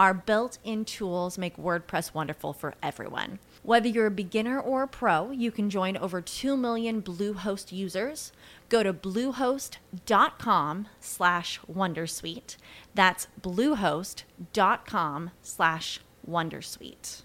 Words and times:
Our 0.00 0.14
built 0.14 0.56
in 0.64 0.86
tools 0.86 1.36
make 1.36 1.58
WordPress 1.58 2.14
wonderful 2.14 2.54
for 2.54 2.72
everyone. 2.82 3.38
Whether 3.62 3.88
you're 3.88 4.06
a 4.06 4.10
beginner 4.10 4.58
or 4.58 4.84
a 4.84 4.88
pro, 4.88 5.30
you 5.30 5.50
can 5.50 5.68
join 5.68 5.98
over 5.98 6.22
2 6.22 6.56
million 6.56 7.02
Bluehost 7.02 7.70
users. 7.70 8.32
Go 8.70 8.82
to 8.82 8.94
bluehost.com 8.94 10.88
slash 11.00 11.60
wondersuite. 11.70 12.56
That's 12.94 13.26
bluehost.com 13.42 15.30
slash 15.42 16.00
wondersuite. 16.26 17.22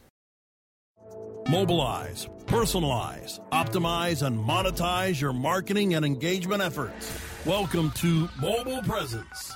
Mobilize, 1.47 2.27
personalize, 2.45 3.39
optimize, 3.51 4.21
and 4.21 4.37
monetize 4.37 5.21
your 5.21 5.31
marketing 5.31 5.93
and 5.93 6.05
engagement 6.05 6.61
efforts. 6.61 7.17
Welcome 7.45 7.91
to 7.91 8.27
Mobile 8.41 8.81
Presence. 8.81 9.55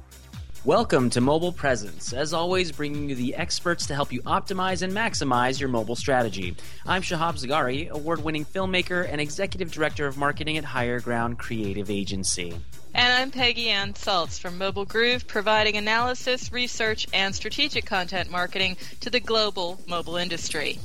Welcome 0.63 1.09
to 1.11 1.21
Mobile 1.21 1.51
Presence, 1.51 2.13
as 2.13 2.33
always, 2.33 2.71
bringing 2.71 3.09
you 3.09 3.15
the 3.15 3.33
experts 3.33 3.87
to 3.87 3.95
help 3.95 4.13
you 4.13 4.21
optimize 4.21 4.83
and 4.83 4.93
maximize 4.93 5.59
your 5.59 5.69
mobile 5.69 5.95
strategy. 5.95 6.55
I'm 6.85 7.01
Shahab 7.01 7.43
Zargari, 7.43 7.89
award 7.89 8.23
winning 8.23 8.45
filmmaker 8.45 9.11
and 9.11 9.19
executive 9.19 9.71
director 9.71 10.05
of 10.05 10.17
marketing 10.17 10.57
at 10.57 10.63
Higher 10.63 10.99
Ground 10.99 11.39
Creative 11.39 11.89
Agency. 11.89 12.53
And 12.93 13.11
I'm 13.11 13.31
Peggy 13.31 13.69
Ann 13.69 13.93
Salz 13.93 14.39
from 14.39 14.59
Mobile 14.59 14.85
Groove, 14.85 15.25
providing 15.25 15.77
analysis, 15.77 16.53
research, 16.53 17.07
and 17.11 17.33
strategic 17.33 17.87
content 17.87 18.29
marketing 18.29 18.77
to 18.99 19.09
the 19.09 19.19
global 19.19 19.79
mobile 19.87 20.17
industry. 20.17 20.77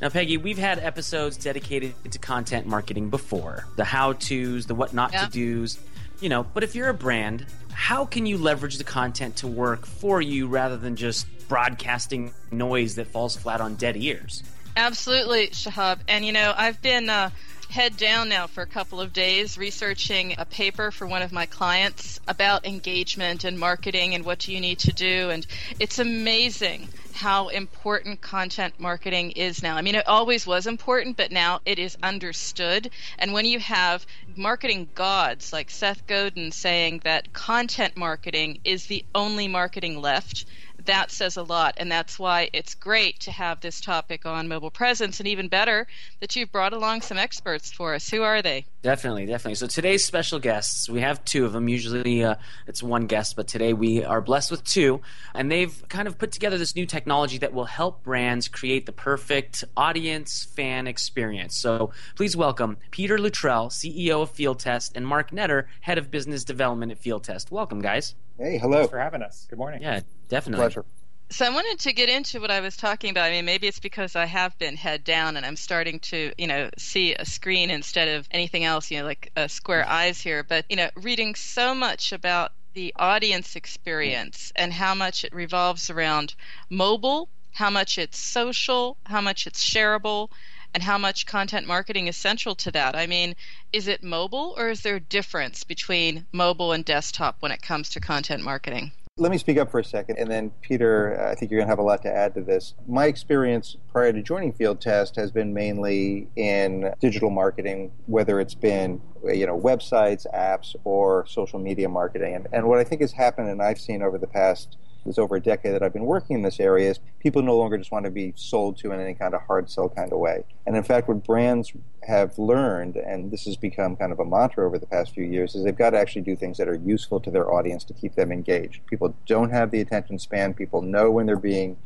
Now, 0.00 0.08
Peggy, 0.08 0.38
we've 0.38 0.56
had 0.56 0.78
episodes 0.78 1.36
dedicated 1.36 1.92
to 2.10 2.18
content 2.18 2.66
marketing 2.66 3.10
before 3.10 3.66
the 3.76 3.84
how 3.84 4.14
to's, 4.14 4.64
the 4.64 4.74
what 4.74 4.94
not 4.94 5.12
to 5.12 5.28
do's, 5.30 5.78
you 6.20 6.28
know, 6.28 6.44
but 6.44 6.64
if 6.64 6.74
you're 6.74 6.88
a 6.88 6.94
brand, 6.94 7.46
how 7.72 8.04
can 8.04 8.26
you 8.26 8.38
leverage 8.38 8.78
the 8.78 8.84
content 8.84 9.36
to 9.36 9.46
work 9.46 9.86
for 9.86 10.20
you 10.20 10.46
rather 10.46 10.76
than 10.76 10.96
just 10.96 11.26
broadcasting 11.48 12.32
noise 12.50 12.96
that 12.96 13.06
falls 13.06 13.36
flat 13.36 13.60
on 13.60 13.74
dead 13.76 13.96
ears? 13.96 14.42
Absolutely, 14.76 15.48
Shahab. 15.48 15.98
And 16.08 16.24
you 16.24 16.32
know, 16.32 16.54
I've 16.56 16.80
been 16.82 17.10
uh, 17.10 17.30
head 17.70 17.96
down 17.96 18.28
now 18.28 18.46
for 18.46 18.62
a 18.62 18.66
couple 18.66 19.00
of 19.00 19.12
days 19.12 19.58
researching 19.58 20.34
a 20.38 20.44
paper 20.44 20.90
for 20.90 21.06
one 21.06 21.22
of 21.22 21.32
my 21.32 21.44
clients 21.46 22.18
about 22.26 22.66
engagement 22.66 23.44
and 23.44 23.58
marketing 23.58 24.14
and 24.14 24.24
what 24.24 24.38
do 24.38 24.52
you 24.52 24.60
need 24.60 24.78
to 24.78 24.92
do. 24.92 25.30
And 25.30 25.46
it's 25.78 25.98
amazing 25.98 26.88
how 27.12 27.48
important 27.48 28.20
content 28.20 28.78
marketing 28.78 29.32
is 29.32 29.62
now. 29.62 29.76
I 29.76 29.82
mean, 29.82 29.96
it 29.96 30.06
always 30.06 30.46
was 30.46 30.66
important, 30.66 31.16
but 31.16 31.32
now 31.32 31.60
it 31.66 31.78
is 31.78 31.98
understood. 32.02 32.90
And 33.18 33.32
when 33.32 33.44
you 33.44 33.58
have 33.58 34.06
marketing 34.36 34.88
gods 34.94 35.52
like 35.52 35.68
Seth 35.68 36.06
Godin 36.06 36.52
saying 36.52 37.00
that 37.04 37.32
content 37.32 37.96
marketing 37.96 38.60
is 38.64 38.86
the 38.86 39.04
only 39.14 39.48
marketing 39.48 40.00
left, 40.00 40.46
that 40.88 41.10
says 41.10 41.36
a 41.36 41.42
lot, 41.42 41.74
and 41.76 41.92
that's 41.92 42.18
why 42.18 42.48
it's 42.54 42.74
great 42.74 43.20
to 43.20 43.30
have 43.30 43.60
this 43.60 43.80
topic 43.80 44.24
on 44.24 44.48
mobile 44.48 44.70
presence, 44.70 45.20
and 45.20 45.28
even 45.28 45.48
better 45.48 45.86
that 46.20 46.34
you've 46.34 46.50
brought 46.50 46.72
along 46.72 47.02
some 47.02 47.18
experts 47.18 47.70
for 47.70 47.94
us. 47.94 48.08
Who 48.08 48.22
are 48.22 48.40
they? 48.40 48.64
Definitely, 48.82 49.26
definitely. 49.26 49.56
So 49.56 49.66
today's 49.66 50.02
special 50.02 50.38
guests, 50.38 50.88
we 50.88 51.02
have 51.02 51.22
two 51.26 51.44
of 51.44 51.52
them. 51.52 51.68
Usually 51.68 52.24
uh, 52.24 52.36
it's 52.66 52.82
one 52.82 53.06
guest, 53.06 53.36
but 53.36 53.46
today 53.46 53.74
we 53.74 54.02
are 54.02 54.22
blessed 54.22 54.50
with 54.50 54.64
two. 54.64 55.02
And 55.34 55.52
they've 55.52 55.84
kind 55.88 56.08
of 56.08 56.16
put 56.16 56.32
together 56.32 56.56
this 56.56 56.74
new 56.74 56.86
technology 56.86 57.36
that 57.38 57.52
will 57.52 57.66
help 57.66 58.02
brands 58.02 58.48
create 58.48 58.86
the 58.86 58.92
perfect 58.92 59.64
audience 59.76 60.44
fan 60.56 60.86
experience. 60.86 61.58
So 61.58 61.92
please 62.16 62.34
welcome 62.34 62.78
Peter 62.90 63.18
Luttrell, 63.18 63.68
CEO 63.68 64.22
of 64.22 64.30
Field 64.30 64.58
Test, 64.58 64.92
and 64.94 65.06
Mark 65.06 65.32
Netter, 65.32 65.64
Head 65.82 65.98
of 65.98 66.10
Business 66.10 66.44
Development 66.44 66.90
at 66.90 66.98
Field 66.98 67.24
Test. 67.24 67.50
Welcome, 67.50 67.82
guys. 67.82 68.14
Hey, 68.38 68.56
hello. 68.58 68.78
Thanks 68.78 68.90
for 68.90 68.98
having 69.00 69.22
us. 69.22 69.46
Good 69.50 69.58
morning. 69.58 69.82
Yeah, 69.82 70.00
definitely. 70.28 70.62
Pleasure. 70.62 70.84
So 71.30 71.44
I 71.44 71.50
wanted 71.50 71.78
to 71.80 71.92
get 71.92 72.08
into 72.08 72.40
what 72.40 72.50
I 72.50 72.60
was 72.60 72.76
talking 72.76 73.10
about. 73.10 73.24
I 73.24 73.32
mean, 73.32 73.44
maybe 73.44 73.66
it's 73.66 73.80
because 73.80 74.16
I 74.16 74.24
have 74.24 74.56
been 74.58 74.76
head 74.76 75.04
down 75.04 75.36
and 75.36 75.44
I'm 75.44 75.56
starting 75.56 75.98
to, 76.00 76.32
you 76.38 76.46
know, 76.46 76.70
see 76.78 77.14
a 77.14 77.24
screen 77.24 77.70
instead 77.70 78.08
of 78.08 78.26
anything 78.30 78.64
else, 78.64 78.90
you 78.90 78.98
know, 78.98 79.04
like 79.04 79.30
uh, 79.36 79.48
square 79.48 79.86
eyes 79.88 80.20
here. 80.20 80.42
But, 80.42 80.64
you 80.70 80.76
know, 80.76 80.88
reading 80.96 81.34
so 81.34 81.74
much 81.74 82.12
about 82.12 82.52
the 82.74 82.94
audience 82.96 83.56
experience 83.56 84.52
and 84.56 84.72
how 84.72 84.94
much 84.94 85.24
it 85.24 85.34
revolves 85.34 85.90
around 85.90 86.34
mobile, 86.70 87.28
how 87.52 87.70
much 87.70 87.98
it's 87.98 88.18
social, 88.18 88.96
how 89.04 89.20
much 89.20 89.46
it's 89.46 89.62
shareable, 89.62 90.28
and 90.74 90.82
how 90.82 90.98
much 90.98 91.26
content 91.26 91.66
marketing 91.66 92.06
is 92.06 92.16
central 92.16 92.54
to 92.56 92.70
that. 92.72 92.94
I 92.94 93.06
mean, 93.06 93.34
is 93.72 93.88
it 93.88 94.02
mobile 94.02 94.54
or 94.56 94.68
is 94.68 94.82
there 94.82 94.96
a 94.96 95.00
difference 95.00 95.64
between 95.64 96.26
mobile 96.32 96.72
and 96.72 96.84
desktop 96.84 97.36
when 97.40 97.52
it 97.52 97.62
comes 97.62 97.90
to 97.90 98.00
content 98.00 98.42
marketing? 98.42 98.92
Let 99.20 99.32
me 99.32 99.38
speak 99.38 99.58
up 99.58 99.68
for 99.68 99.80
a 99.80 99.84
second, 99.84 100.18
and 100.18 100.30
then 100.30 100.52
Peter, 100.62 101.20
I 101.20 101.34
think 101.34 101.50
you're 101.50 101.58
going 101.58 101.66
to 101.66 101.72
have 101.72 101.80
a 101.80 101.82
lot 101.82 102.02
to 102.02 102.08
add 102.08 102.34
to 102.34 102.40
this. 102.40 102.74
My 102.86 103.06
experience 103.06 103.76
prior 103.90 104.12
to 104.12 104.22
joining 104.22 104.52
Field 104.52 104.80
Test 104.80 105.16
has 105.16 105.32
been 105.32 105.52
mainly 105.52 106.28
in 106.36 106.92
digital 107.00 107.28
marketing, 107.28 107.90
whether 108.06 108.38
it's 108.38 108.54
been 108.54 109.00
you 109.24 109.44
know 109.44 109.58
websites, 109.58 110.24
apps, 110.32 110.76
or 110.84 111.26
social 111.26 111.58
media 111.58 111.88
marketing. 111.88 112.36
And, 112.36 112.46
and 112.52 112.68
what 112.68 112.78
I 112.78 112.84
think 112.84 113.00
has 113.00 113.10
happened, 113.10 113.48
and 113.48 113.60
I've 113.60 113.80
seen 113.80 114.02
over 114.02 114.18
the 114.18 114.28
past 114.28 114.76
it's 115.08 115.18
over 115.18 115.36
a 115.36 115.40
decade 115.40 115.74
that 115.74 115.82
I've 115.82 115.92
been 115.92 116.04
working 116.04 116.36
in 116.36 116.42
this 116.42 116.60
area 116.60 116.90
is 116.90 117.00
people 117.18 117.42
no 117.42 117.56
longer 117.56 117.78
just 117.78 117.90
want 117.90 118.04
to 118.04 118.10
be 118.10 118.32
sold 118.36 118.76
to 118.78 118.92
in 118.92 119.00
any 119.00 119.14
kind 119.14 119.34
of 119.34 119.42
hard 119.42 119.70
sell 119.70 119.88
kind 119.88 120.12
of 120.12 120.18
way. 120.18 120.44
And 120.66 120.76
in 120.76 120.82
fact, 120.82 121.08
what 121.08 121.24
brands 121.24 121.72
have 122.06 122.38
learned, 122.38 122.96
and 122.96 123.30
this 123.30 123.44
has 123.44 123.56
become 123.56 123.96
kind 123.96 124.12
of 124.12 124.20
a 124.20 124.24
mantra 124.24 124.66
over 124.66 124.78
the 124.78 124.86
past 124.86 125.14
few 125.14 125.24
years, 125.24 125.54
is 125.54 125.64
they've 125.64 125.76
got 125.76 125.90
to 125.90 125.98
actually 125.98 126.22
do 126.22 126.36
things 126.36 126.58
that 126.58 126.68
are 126.68 126.76
useful 126.76 127.20
to 127.20 127.30
their 127.30 127.52
audience 127.52 127.84
to 127.84 127.94
keep 127.94 128.14
them 128.14 128.30
engaged. 128.32 128.84
People 128.86 129.14
don't 129.26 129.50
have 129.50 129.70
the 129.70 129.80
attention 129.80 130.18
span. 130.18 130.54
People 130.54 130.82
know 130.82 131.10
when 131.10 131.26
they're 131.26 131.36
being 131.36 131.76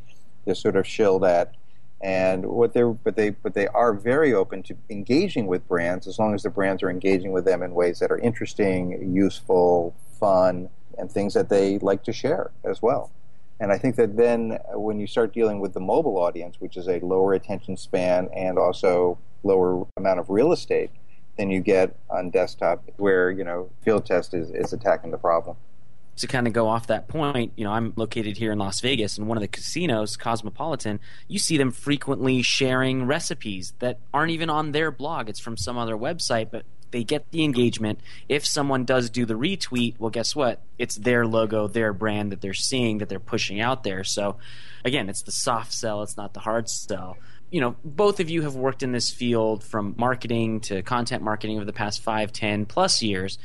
they're 0.45 0.55
sort 0.55 0.75
of 0.75 0.85
shilled 0.85 1.23
at. 1.23 1.55
And 2.01 2.45
what 2.45 2.73
they're 2.73 2.91
but 2.91 3.15
they 3.15 3.29
but 3.29 3.53
they 3.53 3.67
are 3.67 3.93
very 3.93 4.33
open 4.33 4.61
to 4.63 4.75
engaging 4.89 5.47
with 5.47 5.65
brands 5.69 6.05
as 6.05 6.19
long 6.19 6.33
as 6.33 6.43
the 6.43 6.49
brands 6.49 6.83
are 6.83 6.89
engaging 6.89 7.31
with 7.31 7.45
them 7.45 7.63
in 7.63 7.73
ways 7.73 7.99
that 7.99 8.11
are 8.11 8.17
interesting, 8.17 9.13
useful, 9.15 9.95
fun, 10.19 10.69
and 10.97 11.11
things 11.11 11.33
that 11.33 11.49
they 11.49 11.79
like 11.79 12.03
to 12.03 12.13
share 12.13 12.51
as 12.63 12.81
well. 12.81 13.11
And 13.59 13.71
I 13.71 13.77
think 13.77 13.95
that 13.95 14.17
then 14.17 14.59
when 14.73 14.99
you 14.99 15.07
start 15.07 15.33
dealing 15.33 15.59
with 15.59 15.73
the 15.73 15.79
mobile 15.79 16.17
audience, 16.17 16.55
which 16.59 16.75
is 16.75 16.87
a 16.87 16.99
lower 16.99 17.33
attention 17.33 17.77
span 17.77 18.29
and 18.33 18.57
also 18.57 19.17
lower 19.43 19.85
amount 19.97 20.19
of 20.19 20.29
real 20.29 20.51
estate 20.51 20.89
than 21.37 21.49
you 21.49 21.61
get 21.61 21.95
on 22.09 22.29
desktop, 22.29 22.83
where 22.97 23.31
you 23.31 23.43
know 23.43 23.69
field 23.83 24.05
test 24.05 24.33
is, 24.33 24.49
is 24.51 24.73
attacking 24.73 25.11
the 25.11 25.17
problem 25.17 25.55
to 26.17 26.27
kind 26.27 26.47
of 26.47 26.53
go 26.53 26.67
off 26.67 26.87
that 26.87 27.07
point, 27.07 27.53
you 27.55 27.63
know, 27.63 27.71
I'm 27.71 27.93
located 27.95 28.37
here 28.37 28.51
in 28.51 28.59
Las 28.59 28.81
Vegas, 28.81 29.17
and 29.17 29.27
one 29.27 29.37
of 29.37 29.41
the 29.41 29.47
casinos, 29.47 30.15
Cosmopolitan, 30.15 30.99
you 31.27 31.39
see 31.39 31.57
them 31.57 31.71
frequently 31.71 32.41
sharing 32.41 33.05
recipes 33.05 33.73
that 33.79 33.99
aren't 34.13 34.31
even 34.31 34.49
on 34.49 34.71
their 34.73 34.91
blog. 34.91 35.27
It's 35.27 35.39
from 35.39 35.57
some 35.57 35.77
other 35.77 35.95
website, 35.95 36.51
but 36.51 36.65
they 36.93 37.03
get 37.03 37.29
the 37.31 37.43
engagement. 37.43 37.99
If 38.29 38.45
someone 38.45 38.85
does 38.85 39.09
do 39.09 39.25
the 39.25 39.33
retweet, 39.33 39.95
well, 39.99 40.09
guess 40.09 40.33
what? 40.35 40.61
It's 40.77 40.95
their 40.95 41.27
logo, 41.27 41.67
their 41.67 41.91
brand 41.91 42.31
that 42.31 42.39
they're 42.39 42.53
seeing, 42.53 42.99
that 42.99 43.09
they're 43.09 43.19
pushing 43.19 43.59
out 43.59 43.83
there. 43.83 44.05
So, 44.05 44.37
again, 44.85 45.09
it's 45.09 45.23
the 45.23 45.31
soft 45.31 45.73
sell, 45.73 46.03
it's 46.03 46.15
not 46.15 46.33
the 46.33 46.39
hard 46.39 46.69
sell. 46.69 47.17
You 47.51 47.61
know, 47.61 47.75
both 47.83 48.19
of 48.19 48.29
you 48.29 48.43
have 48.43 48.55
worked 48.55 48.83
in 48.83 48.93
this 48.93 49.09
field 49.09 49.63
from 49.63 49.95
marketing 49.97 50.61
to 50.61 50.81
content 50.83 51.23
marketing 51.23 51.57
over 51.57 51.65
the 51.65 51.73
past 51.73 52.01
five, 52.01 52.31
ten 52.31 52.65
plus 52.65 53.01
years 53.01 53.37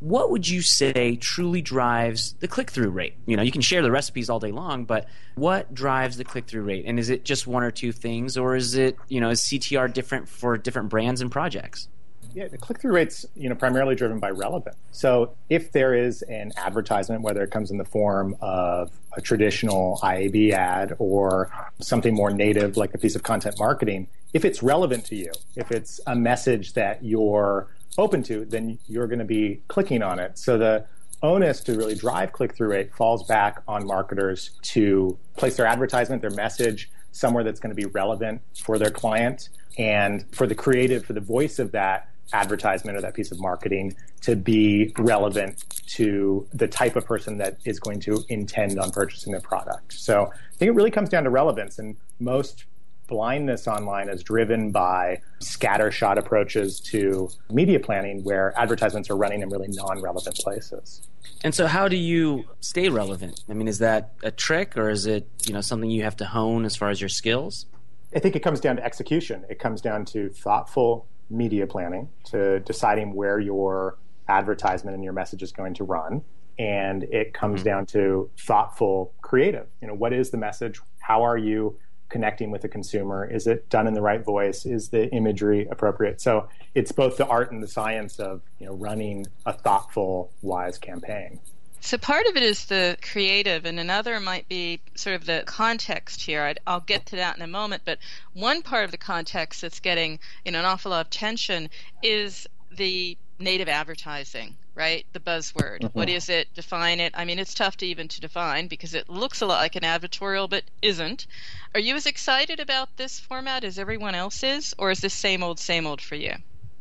what 0.00 0.30
would 0.30 0.48
you 0.48 0.62
say 0.62 1.16
truly 1.16 1.60
drives 1.60 2.32
the 2.40 2.48
click 2.48 2.70
through 2.70 2.88
rate? 2.88 3.14
You 3.26 3.36
know, 3.36 3.42
you 3.42 3.52
can 3.52 3.60
share 3.60 3.82
the 3.82 3.90
recipes 3.90 4.30
all 4.30 4.40
day 4.40 4.50
long, 4.50 4.86
but 4.86 5.06
what 5.34 5.72
drives 5.74 6.16
the 6.16 6.24
click 6.24 6.46
through 6.46 6.62
rate? 6.62 6.84
And 6.86 6.98
is 6.98 7.10
it 7.10 7.22
just 7.22 7.46
one 7.46 7.62
or 7.62 7.70
two 7.70 7.92
things, 7.92 8.38
or 8.38 8.56
is 8.56 8.74
it, 8.74 8.96
you 9.08 9.20
know, 9.20 9.28
is 9.28 9.42
CTR 9.42 9.92
different 9.92 10.28
for 10.28 10.56
different 10.56 10.88
brands 10.88 11.20
and 11.20 11.30
projects? 11.30 11.88
Yeah, 12.34 12.48
the 12.48 12.58
click 12.58 12.80
through 12.80 12.92
rate's 12.92 13.26
you 13.34 13.48
know 13.48 13.54
primarily 13.54 13.94
driven 13.94 14.18
by 14.18 14.30
relevance. 14.30 14.76
So 14.92 15.34
if 15.48 15.72
there 15.72 15.94
is 15.94 16.22
an 16.22 16.52
advertisement, 16.56 17.22
whether 17.22 17.42
it 17.42 17.50
comes 17.50 17.70
in 17.70 17.78
the 17.78 17.84
form 17.84 18.36
of 18.40 18.90
a 19.16 19.20
traditional 19.20 19.98
IAB 20.02 20.52
ad 20.52 20.94
or 20.98 21.50
something 21.80 22.14
more 22.14 22.30
native 22.30 22.76
like 22.76 22.94
a 22.94 22.98
piece 22.98 23.16
of 23.16 23.22
content 23.22 23.58
marketing, 23.58 24.08
if 24.32 24.44
it's 24.44 24.62
relevant 24.62 25.04
to 25.06 25.16
you, 25.16 25.32
if 25.56 25.72
it's 25.72 26.00
a 26.06 26.14
message 26.14 26.74
that 26.74 27.04
you're 27.04 27.68
open 27.98 28.22
to, 28.22 28.44
then 28.44 28.78
you're 28.86 29.06
going 29.06 29.18
to 29.18 29.24
be 29.24 29.62
clicking 29.68 30.02
on 30.02 30.18
it. 30.18 30.38
So 30.38 30.56
the 30.56 30.86
onus 31.22 31.60
to 31.60 31.76
really 31.76 31.94
drive 31.94 32.32
click 32.32 32.54
through 32.54 32.68
rate 32.68 32.94
falls 32.94 33.26
back 33.26 33.62
on 33.68 33.86
marketers 33.86 34.50
to 34.62 35.18
place 35.36 35.56
their 35.56 35.66
advertisement, 35.66 36.22
their 36.22 36.30
message 36.30 36.90
somewhere 37.12 37.44
that's 37.44 37.60
going 37.60 37.74
to 37.74 37.76
be 37.76 37.86
relevant 37.86 38.40
for 38.62 38.78
their 38.78 38.90
client 38.90 39.48
and 39.78 40.24
for 40.34 40.46
the 40.46 40.54
creative, 40.54 41.04
for 41.04 41.12
the 41.12 41.20
voice 41.20 41.58
of 41.58 41.72
that 41.72 42.08
advertisement 42.32 42.96
or 42.96 43.00
that 43.00 43.14
piece 43.14 43.32
of 43.32 43.40
marketing 43.40 43.96
to 44.22 44.36
be 44.36 44.92
relevant 44.98 45.64
to 45.86 46.46
the 46.52 46.68
type 46.68 46.96
of 46.96 47.04
person 47.04 47.38
that 47.38 47.58
is 47.64 47.80
going 47.80 48.00
to 48.00 48.22
intend 48.28 48.78
on 48.78 48.90
purchasing 48.90 49.32
the 49.32 49.40
product. 49.40 49.92
So 49.94 50.26
I 50.26 50.56
think 50.56 50.68
it 50.68 50.74
really 50.74 50.90
comes 50.90 51.08
down 51.08 51.24
to 51.24 51.30
relevance 51.30 51.78
and 51.78 51.96
most 52.18 52.64
blindness 53.10 53.66
online 53.66 54.08
is 54.08 54.22
driven 54.22 54.70
by 54.70 55.20
scattershot 55.40 56.16
approaches 56.16 56.78
to 56.78 57.28
media 57.50 57.80
planning 57.80 58.22
where 58.22 58.56
advertisements 58.56 59.10
are 59.10 59.16
running 59.16 59.42
in 59.42 59.48
really 59.48 59.66
non-relevant 59.68 60.36
places. 60.36 61.02
And 61.42 61.54
so 61.54 61.66
how 61.66 61.88
do 61.88 61.96
you 61.96 62.44
stay 62.60 62.88
relevant? 62.88 63.42
I 63.50 63.54
mean, 63.54 63.66
is 63.66 63.78
that 63.78 64.12
a 64.22 64.30
trick 64.30 64.76
or 64.76 64.90
is 64.90 65.06
it, 65.06 65.28
you 65.44 65.52
know, 65.52 65.60
something 65.60 65.90
you 65.90 66.04
have 66.04 66.16
to 66.18 66.24
hone 66.24 66.64
as 66.64 66.76
far 66.76 66.90
as 66.90 67.00
your 67.00 67.08
skills? 67.08 67.66
I 68.14 68.20
think 68.20 68.36
it 68.36 68.40
comes 68.40 68.60
down 68.60 68.76
to 68.76 68.84
execution. 68.84 69.44
It 69.50 69.58
comes 69.58 69.80
down 69.80 70.04
to 70.06 70.30
thoughtful 70.30 71.06
media 71.30 71.66
planning, 71.66 72.08
to 72.24 72.60
deciding 72.60 73.14
where 73.14 73.38
your 73.38 73.96
advertisement 74.28 74.94
and 74.94 75.04
your 75.04 75.12
message 75.12 75.42
is 75.42 75.52
going 75.52 75.74
to 75.74 75.84
run. 75.84 76.22
And 76.58 77.04
it 77.04 77.32
comes 77.32 77.60
mm-hmm. 77.60 77.68
down 77.68 77.86
to 77.86 78.30
thoughtful 78.38 79.14
creative. 79.22 79.66
You 79.80 79.88
know, 79.88 79.94
what 79.94 80.12
is 80.12 80.30
the 80.30 80.36
message? 80.36 80.80
How 80.98 81.22
are 81.22 81.38
you 81.38 81.78
connecting 82.10 82.50
with 82.50 82.60
the 82.60 82.68
consumer? 82.68 83.24
Is 83.24 83.46
it 83.46 83.70
done 83.70 83.86
in 83.86 83.94
the 83.94 84.02
right 84.02 84.22
voice? 84.22 84.66
Is 84.66 84.90
the 84.90 85.08
imagery 85.10 85.66
appropriate? 85.70 86.20
So 86.20 86.48
it's 86.74 86.92
both 86.92 87.16
the 87.16 87.26
art 87.26 87.50
and 87.52 87.62
the 87.62 87.68
science 87.68 88.18
of 88.18 88.42
you 88.58 88.66
know 88.66 88.74
running 88.74 89.26
a 89.46 89.52
thoughtful, 89.52 90.32
wise 90.42 90.76
campaign. 90.76 91.40
So 91.82 91.96
part 91.96 92.26
of 92.26 92.36
it 92.36 92.42
is 92.42 92.66
the 92.66 92.98
creative, 93.00 93.64
and 93.64 93.80
another 93.80 94.20
might 94.20 94.48
be 94.48 94.80
sort 94.94 95.16
of 95.16 95.24
the 95.24 95.42
context 95.46 96.22
here. 96.22 96.54
i 96.66 96.72
will 96.72 96.80
get 96.80 97.06
to 97.06 97.16
that 97.16 97.36
in 97.36 97.42
a 97.42 97.46
moment, 97.46 97.82
but 97.84 97.98
one 98.34 98.62
part 98.62 98.84
of 98.84 98.90
the 98.90 98.98
context 98.98 99.62
that's 99.62 99.80
getting 99.80 100.18
you 100.44 100.52
know 100.52 100.58
an 100.58 100.66
awful 100.66 100.90
lot 100.90 101.06
of 101.06 101.10
tension 101.10 101.70
is 102.02 102.46
the 102.70 103.16
native 103.38 103.68
advertising 103.68 104.56
right? 104.74 105.04
The 105.12 105.20
buzzword. 105.20 105.80
Mm-hmm. 105.80 105.98
What 105.98 106.08
is 106.08 106.30
it? 106.30 106.48
Define 106.54 107.00
it. 107.00 107.12
I 107.14 107.26
mean, 107.26 107.38
it's 107.38 107.52
tough 107.52 107.76
to 107.78 107.86
even 107.86 108.08
to 108.08 108.20
define 108.20 108.66
because 108.66 108.94
it 108.94 109.10
looks 109.10 109.42
a 109.42 109.46
lot 109.46 109.58
like 109.58 109.76
an 109.76 109.82
advertorial, 109.82 110.48
but 110.48 110.64
isn't. 110.80 111.26
Are 111.74 111.80
you 111.80 111.96
as 111.96 112.06
excited 112.06 112.60
about 112.60 112.96
this 112.96 113.20
format 113.20 113.62
as 113.62 113.78
everyone 113.78 114.14
else 114.14 114.42
is, 114.42 114.74
or 114.78 114.90
is 114.90 115.00
this 115.00 115.12
same 115.12 115.42
old, 115.42 115.58
same 115.58 115.86
old 115.86 116.00
for 116.00 116.14
you? 116.14 116.34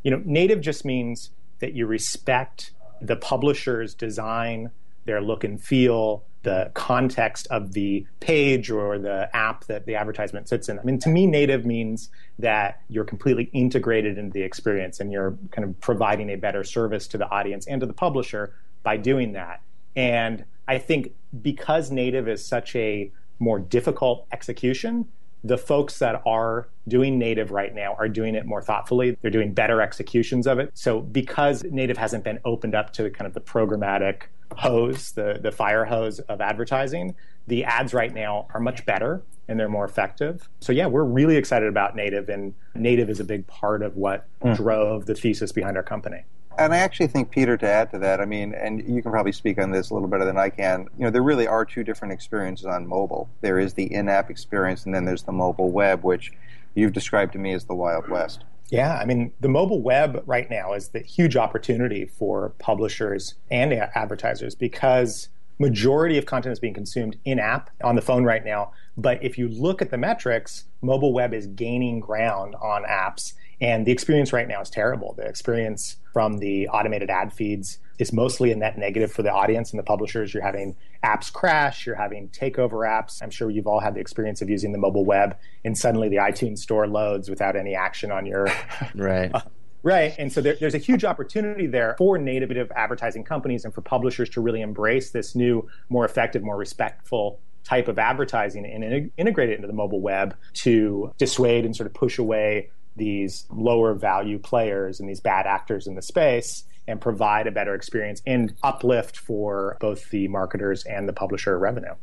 You 0.03 0.11
know, 0.11 0.21
native 0.23 0.61
just 0.61 0.85
means 0.85 1.31
that 1.59 1.73
you 1.73 1.87
respect 1.87 2.71
the 3.01 3.17
publisher's 3.17 3.93
design, 3.93 4.71
their 5.09 5.21
look 5.21 5.43
and 5.43 5.59
feel, 5.59 6.23
the 6.43 6.71
context 6.73 7.47
of 7.47 7.73
the 7.73 8.05
page 8.19 8.69
or 8.69 8.97
the 8.99 9.29
app 9.35 9.65
that 9.65 9.85
the 9.87 9.95
advertisement 9.95 10.47
sits 10.47 10.69
in. 10.69 10.77
I 10.79 10.83
mean, 10.83 10.99
to 10.99 11.09
me, 11.09 11.25
native 11.25 11.65
means 11.65 12.09
that 12.37 12.81
you're 12.87 13.03
completely 13.03 13.49
integrated 13.51 14.17
into 14.17 14.31
the 14.31 14.43
experience 14.43 14.99
and 14.99 15.11
you're 15.11 15.37
kind 15.51 15.67
of 15.67 15.79
providing 15.81 16.29
a 16.29 16.35
better 16.35 16.63
service 16.63 17.07
to 17.07 17.17
the 17.17 17.27
audience 17.29 17.67
and 17.67 17.81
to 17.81 17.87
the 17.87 17.93
publisher 17.93 18.53
by 18.83 18.95
doing 18.97 19.33
that. 19.33 19.61
And 19.95 20.45
I 20.67 20.77
think 20.77 21.13
because 21.41 21.91
native 21.91 22.27
is 22.29 22.45
such 22.45 22.75
a 22.75 23.11
more 23.39 23.59
difficult 23.59 24.27
execution, 24.31 25.07
the 25.43 25.57
folks 25.57 25.99
that 25.99 26.21
are 26.25 26.67
doing 26.87 27.17
native 27.17 27.51
right 27.51 27.73
now 27.73 27.95
are 27.97 28.09
doing 28.09 28.35
it 28.35 28.45
more 28.45 28.61
thoughtfully. 28.61 29.17
They're 29.21 29.31
doing 29.31 29.53
better 29.53 29.81
executions 29.81 30.47
of 30.47 30.59
it. 30.59 30.71
So 30.73 31.01
because 31.01 31.63
native 31.63 31.97
hasn't 31.97 32.23
been 32.23 32.39
opened 32.43 32.75
up 32.75 32.91
to 32.93 33.09
kind 33.09 33.27
of 33.27 33.33
the 33.33 33.41
programmatic 33.41 34.23
hose, 34.57 35.11
the, 35.11 35.39
the 35.41 35.51
fire 35.51 35.85
hose 35.85 36.19
of 36.19 36.41
advertising, 36.41 37.15
the 37.47 37.63
ads 37.63 37.93
right 37.93 38.13
now 38.13 38.47
are 38.53 38.59
much 38.59 38.85
better 38.85 39.21
and 39.47 39.59
they're 39.59 39.69
more 39.69 39.85
effective. 39.85 40.47
So 40.59 40.71
yeah, 40.71 40.87
we're 40.87 41.03
really 41.03 41.37
excited 41.37 41.67
about 41.67 41.95
native 41.95 42.29
and 42.29 42.53
native 42.75 43.09
is 43.09 43.19
a 43.19 43.23
big 43.23 43.47
part 43.47 43.81
of 43.81 43.95
what 43.95 44.27
mm. 44.41 44.55
drove 44.55 45.05
the 45.05 45.15
thesis 45.15 45.51
behind 45.51 45.77
our 45.77 45.83
company. 45.83 46.23
And 46.59 46.73
I 46.73 46.79
actually 46.79 47.07
think, 47.07 47.31
Peter, 47.31 47.55
to 47.55 47.65
add 47.65 47.89
to 47.91 47.99
that, 47.99 48.19
I 48.19 48.25
mean, 48.25 48.53
and 48.53 48.79
you 48.85 49.01
can 49.01 49.11
probably 49.11 49.31
speak 49.31 49.57
on 49.61 49.71
this 49.71 49.91
a 49.91 49.93
little 49.93 50.09
better 50.09 50.25
than 50.25 50.37
I 50.37 50.49
can. 50.49 50.89
You 50.97 51.05
know, 51.05 51.09
there 51.09 51.23
really 51.23 51.47
are 51.47 51.63
two 51.63 51.85
different 51.85 52.13
experiences 52.13 52.65
on 52.65 52.85
mobile. 52.85 53.29
There 53.39 53.59
is 53.59 53.75
the 53.75 53.93
in-app 53.93 54.29
experience, 54.29 54.85
and 54.85 54.93
then 54.93 55.05
there's 55.05 55.23
the 55.23 55.31
mobile 55.31 55.71
web, 55.71 56.03
which 56.03 56.33
you've 56.75 56.91
described 56.91 57.31
to 57.33 57.39
me 57.39 57.53
as 57.53 57.63
the 57.63 57.75
Wild 57.75 58.09
West. 58.09 58.43
Yeah, 58.69 58.97
I 58.97 59.05
mean, 59.05 59.31
the 59.39 59.47
mobile 59.47 59.81
web 59.81 60.21
right 60.25 60.49
now 60.49 60.73
is 60.73 60.89
the 60.89 60.99
huge 60.99 61.37
opportunity 61.37 62.05
for 62.05 62.49
publishers 62.59 63.35
and 63.49 63.73
advertisers 63.73 64.53
because 64.53 65.29
majority 65.59 66.17
of 66.17 66.25
content 66.25 66.51
is 66.51 66.59
being 66.59 66.73
consumed 66.73 67.17
in 67.23 67.39
app 67.39 67.69
on 67.83 67.95
the 67.95 68.01
phone 68.01 68.25
right 68.25 68.43
now. 68.43 68.73
But 68.97 69.23
if 69.23 69.37
you 69.37 69.47
look 69.47 69.81
at 69.81 69.91
the 69.91 69.97
metrics, 69.97 70.65
mobile 70.81 71.13
web 71.13 71.33
is 71.33 71.47
gaining 71.47 72.01
ground 72.01 72.55
on 72.61 72.83
apps 72.83 73.33
and 73.61 73.85
the 73.85 73.91
experience 73.91 74.31
right 74.31 74.47
now 74.47 74.61
is 74.61 74.69
terrible. 74.69 75.13
The 75.17 75.25
experience 75.25 75.97
from 76.13 76.37
the 76.37 76.67
automated 76.69 77.09
ad 77.09 77.33
feeds 77.33 77.79
is 77.97 78.13
mostly 78.13 78.51
a 78.51 78.55
net 78.55 78.77
negative 78.77 79.11
for 79.11 79.21
the 79.21 79.31
audience 79.31 79.71
and 79.71 79.79
the 79.79 79.83
publishers. 79.83 80.33
You're 80.33 80.43
having 80.43 80.75
apps 81.03 81.31
crash, 81.31 81.85
you're 81.85 81.95
having 81.95 82.29
takeover 82.29 82.87
apps. 82.87 83.21
I'm 83.21 83.29
sure 83.29 83.49
you've 83.49 83.67
all 83.67 83.81
had 83.81 83.95
the 83.95 83.99
experience 83.99 84.41
of 84.41 84.49
using 84.49 84.71
the 84.71 84.77
mobile 84.77 85.05
web 85.05 85.37
and 85.65 85.77
suddenly 85.77 86.07
the 86.07 86.17
iTunes 86.17 86.59
store 86.59 86.87
loads 86.87 87.29
without 87.29 87.55
any 87.55 87.75
action 87.75 88.11
on 88.11 88.25
your. 88.25 88.47
right. 88.95 89.31
Uh, 89.33 89.41
Right. 89.81 90.13
And 90.17 90.31
so 90.31 90.41
there, 90.41 90.55
there's 90.59 90.75
a 90.75 90.79
huge 90.79 91.05
opportunity 91.05 91.65
there 91.65 91.95
for 91.97 92.17
native 92.17 92.69
advertising 92.75 93.23
companies 93.23 93.63
and 93.63 93.73
for 93.73 93.79
publishers 93.81 94.29
to 94.31 94.41
really 94.41 94.61
embrace 94.61 95.11
this 95.11 95.35
new, 95.35 95.69
more 95.87 96.03
effective, 96.03 96.43
more 96.43 96.57
respectful 96.57 97.39
type 97.63 97.87
of 97.87 97.99
advertising 97.99 98.65
and 98.65 99.11
integrate 99.17 99.49
it 99.49 99.55
into 99.55 99.67
the 99.67 99.73
mobile 99.73 100.01
web 100.01 100.35
to 100.53 101.13
dissuade 101.17 101.65
and 101.65 101.75
sort 101.75 101.87
of 101.87 101.93
push 101.93 102.17
away 102.17 102.69
these 102.99 103.47
lower 103.49 103.95
value 103.95 104.37
players 104.37 104.99
and 104.99 105.09
these 105.09 105.19
bad 105.19 105.47
actors 105.47 105.87
in 105.87 105.95
the 105.95 106.01
space 106.01 106.63
and 106.87 107.01
provide 107.01 107.47
a 107.47 107.51
better 107.51 107.73
experience 107.73 108.21
and 108.25 108.53
uplift 108.63 109.17
for 109.17 109.77
both 109.79 110.09
the 110.09 110.27
marketers 110.27 110.83
and 110.85 111.07
the 111.07 111.13
publisher 111.13 111.57
revenue. 111.57 111.93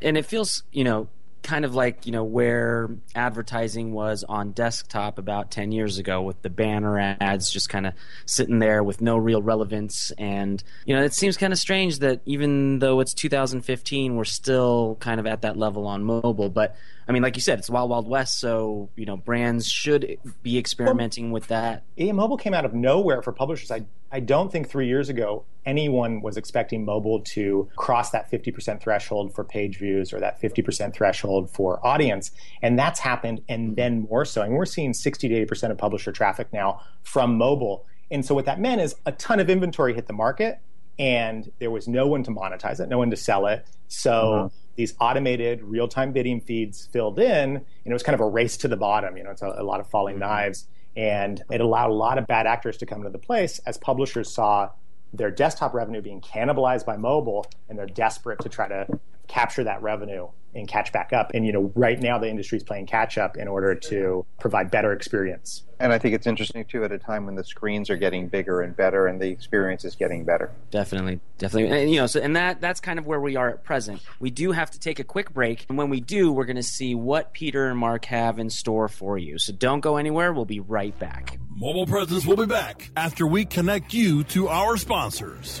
And 0.00 0.16
it 0.16 0.26
feels, 0.26 0.62
you 0.70 0.84
know, 0.84 1.08
kind 1.42 1.64
of 1.64 1.74
like 1.74 2.04
you 2.04 2.12
know 2.12 2.24
where 2.24 2.90
advertising 3.14 3.92
was 3.92 4.24
on 4.24 4.52
desktop 4.52 5.18
about 5.18 5.50
10 5.50 5.72
years 5.72 5.98
ago 5.98 6.20
with 6.20 6.40
the 6.42 6.50
banner 6.50 6.98
ads 6.98 7.50
just 7.50 7.68
kind 7.68 7.86
of 7.86 7.94
sitting 8.26 8.58
there 8.58 8.82
with 8.82 9.00
no 9.00 9.16
real 9.16 9.40
relevance 9.40 10.10
and 10.18 10.62
you 10.84 10.94
know 10.94 11.02
it 11.02 11.14
seems 11.14 11.36
kind 11.36 11.52
of 11.52 11.58
strange 11.58 12.00
that 12.00 12.20
even 12.26 12.80
though 12.80 13.00
it's 13.00 13.14
2015 13.14 14.16
we're 14.16 14.24
still 14.24 14.96
kind 15.00 15.20
of 15.20 15.26
at 15.26 15.42
that 15.42 15.56
level 15.56 15.86
on 15.86 16.02
mobile 16.02 16.50
but 16.50 16.76
I 17.08 17.12
mean, 17.12 17.22
like 17.22 17.36
you 17.36 17.42
said, 17.42 17.58
it's 17.58 17.70
wild, 17.70 17.88
wild 17.88 18.06
west. 18.06 18.38
So 18.38 18.90
you 18.94 19.06
know, 19.06 19.16
brands 19.16 19.66
should 19.66 20.18
be 20.42 20.58
experimenting 20.58 21.26
well, 21.26 21.34
with 21.34 21.46
that. 21.48 21.84
Yeah, 21.96 22.12
mobile 22.12 22.36
came 22.36 22.54
out 22.54 22.64
of 22.64 22.74
nowhere 22.74 23.22
for 23.22 23.32
publishers. 23.32 23.70
I 23.70 23.86
I 24.12 24.20
don't 24.20 24.52
think 24.52 24.68
three 24.68 24.86
years 24.86 25.08
ago 25.08 25.44
anyone 25.66 26.22
was 26.22 26.36
expecting 26.36 26.84
mobile 26.84 27.20
to 27.20 27.68
cross 27.76 28.10
that 28.10 28.30
50% 28.30 28.80
threshold 28.80 29.34
for 29.34 29.44
page 29.44 29.78
views 29.78 30.14
or 30.14 30.20
that 30.20 30.40
50% 30.40 30.94
threshold 30.94 31.50
for 31.50 31.84
audience, 31.86 32.30
and 32.62 32.78
that's 32.78 33.00
happened, 33.00 33.42
and 33.48 33.76
then 33.76 34.06
more 34.08 34.24
so. 34.24 34.42
And 34.42 34.54
we're 34.54 34.64
seeing 34.64 34.94
60 34.94 35.28
to 35.28 35.46
80% 35.46 35.70
of 35.70 35.78
publisher 35.78 36.10
traffic 36.12 36.52
now 36.52 36.80
from 37.02 37.36
mobile. 37.36 37.84
And 38.10 38.24
so 38.24 38.34
what 38.34 38.46
that 38.46 38.58
meant 38.60 38.80
is 38.80 38.94
a 39.04 39.12
ton 39.12 39.40
of 39.40 39.50
inventory 39.50 39.94
hit 39.94 40.06
the 40.06 40.14
market 40.14 40.60
and 40.98 41.52
there 41.58 41.70
was 41.70 41.86
no 41.86 42.06
one 42.06 42.22
to 42.24 42.30
monetize 42.30 42.80
it, 42.80 42.88
no 42.88 42.98
one 42.98 43.10
to 43.10 43.16
sell 43.16 43.46
it. 43.46 43.66
So 43.88 44.32
uh-huh. 44.32 44.48
These 44.78 44.94
automated 45.00 45.60
real-time 45.60 46.12
bidding 46.12 46.40
feeds 46.40 46.86
filled 46.86 47.18
in, 47.18 47.56
and 47.56 47.64
it 47.84 47.92
was 47.92 48.04
kind 48.04 48.14
of 48.14 48.20
a 48.20 48.26
race 48.26 48.56
to 48.58 48.68
the 48.68 48.76
bottom. 48.76 49.16
You 49.16 49.24
know, 49.24 49.30
it's 49.32 49.42
a, 49.42 49.56
a 49.58 49.64
lot 49.64 49.80
of 49.80 49.88
falling 49.88 50.14
mm-hmm. 50.14 50.20
knives, 50.20 50.68
and 50.96 51.42
it 51.50 51.60
allowed 51.60 51.90
a 51.90 51.94
lot 51.94 52.16
of 52.16 52.28
bad 52.28 52.46
actors 52.46 52.76
to 52.78 52.86
come 52.86 52.98
into 52.98 53.10
the 53.10 53.18
place 53.18 53.58
as 53.66 53.76
publishers 53.76 54.32
saw 54.32 54.70
their 55.12 55.32
desktop 55.32 55.74
revenue 55.74 56.00
being 56.00 56.20
cannibalized 56.20 56.86
by 56.86 56.96
mobile, 56.96 57.44
and 57.68 57.76
they're 57.76 57.86
desperate 57.86 58.38
to 58.38 58.48
try 58.48 58.68
to 58.68 58.86
capture 59.28 59.64
that 59.64 59.82
revenue 59.82 60.28
and 60.54 60.66
catch 60.66 60.92
back 60.92 61.12
up. 61.12 61.32
And 61.34 61.46
you 61.46 61.52
know, 61.52 61.70
right 61.74 62.00
now 62.00 62.18
the 62.18 62.28
industry 62.28 62.58
is 62.58 62.64
playing 62.64 62.86
catch 62.86 63.18
up 63.18 63.36
in 63.36 63.48
order 63.48 63.74
to 63.74 64.26
provide 64.40 64.70
better 64.70 64.92
experience. 64.92 65.62
And 65.80 65.92
I 65.92 65.98
think 65.98 66.14
it's 66.14 66.26
interesting 66.26 66.64
too 66.64 66.82
at 66.84 66.90
a 66.90 66.98
time 66.98 67.26
when 67.26 67.36
the 67.36 67.44
screens 67.44 67.88
are 67.88 67.96
getting 67.96 68.26
bigger 68.28 68.62
and 68.62 68.76
better 68.76 69.06
and 69.06 69.20
the 69.20 69.28
experience 69.28 69.84
is 69.84 69.94
getting 69.94 70.24
better. 70.24 70.50
Definitely, 70.70 71.20
definitely. 71.38 71.82
And, 71.82 71.90
you 71.90 72.00
know, 72.00 72.06
so 72.06 72.20
and 72.20 72.34
that 72.34 72.60
that's 72.60 72.80
kind 72.80 72.98
of 72.98 73.06
where 73.06 73.20
we 73.20 73.36
are 73.36 73.50
at 73.50 73.64
present. 73.64 74.00
We 74.18 74.30
do 74.30 74.52
have 74.52 74.70
to 74.72 74.80
take 74.80 74.98
a 74.98 75.04
quick 75.04 75.32
break, 75.32 75.66
and 75.68 75.78
when 75.78 75.88
we 75.88 76.00
do, 76.00 76.32
we're 76.32 76.46
going 76.46 76.56
to 76.56 76.62
see 76.62 76.94
what 76.94 77.32
Peter 77.32 77.68
and 77.68 77.78
Mark 77.78 78.06
have 78.06 78.38
in 78.38 78.50
store 78.50 78.88
for 78.88 79.18
you. 79.18 79.38
So 79.38 79.52
don't 79.52 79.80
go 79.80 79.96
anywhere. 79.98 80.32
We'll 80.32 80.44
be 80.44 80.60
right 80.60 80.98
back. 80.98 81.38
Mobile 81.54 81.86
Presence 81.86 82.26
will 82.26 82.36
be 82.36 82.46
back 82.46 82.90
after 82.96 83.26
we 83.26 83.44
connect 83.44 83.94
you 83.94 84.24
to 84.24 84.48
our 84.48 84.76
sponsors. 84.76 85.60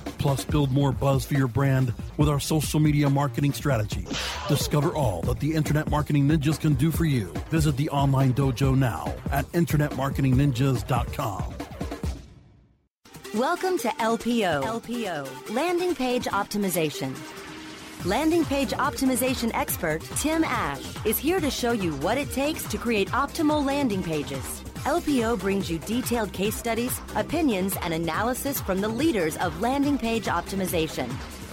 Plus, 0.21 0.45
build 0.45 0.71
more 0.71 0.91
buzz 0.91 1.25
for 1.25 1.33
your 1.33 1.47
brand 1.47 1.91
with 2.17 2.29
our 2.29 2.39
social 2.39 2.79
media 2.79 3.09
marketing 3.09 3.53
strategy. 3.53 4.05
Discover 4.47 4.93
all 4.93 5.23
that 5.23 5.39
the 5.39 5.55
Internet 5.55 5.89
Marketing 5.89 6.27
Ninjas 6.27 6.59
can 6.59 6.75
do 6.75 6.91
for 6.91 7.05
you. 7.05 7.33
Visit 7.49 7.75
the 7.75 7.89
online 7.89 8.33
dojo 8.33 8.77
now 8.77 9.11
at 9.31 9.45
InternetMarketingNinjas.com. 9.53 11.53
Welcome 13.33 13.79
to 13.79 13.87
LPO. 13.87 14.63
LPO, 14.63 15.55
Landing 15.55 15.95
Page 15.95 16.25
Optimization. 16.25 17.17
Landing 18.05 18.45
Page 18.45 18.71
Optimization 18.71 19.49
expert 19.55 20.03
Tim 20.17 20.43
Ash 20.43 21.03
is 21.03 21.17
here 21.17 21.39
to 21.39 21.49
show 21.49 21.71
you 21.71 21.95
what 21.95 22.19
it 22.19 22.31
takes 22.31 22.63
to 22.65 22.77
create 22.77 23.09
optimal 23.09 23.65
landing 23.65 24.03
pages. 24.03 24.60
LPO 24.85 25.39
brings 25.39 25.69
you 25.69 25.77
detailed 25.77 26.33
case 26.33 26.55
studies, 26.55 26.99
opinions, 27.15 27.77
and 27.83 27.93
analysis 27.93 28.59
from 28.59 28.81
the 28.81 28.87
leaders 28.89 29.37
of 29.37 29.61
landing 29.61 29.95
page 29.95 30.25
optimization. 30.25 31.07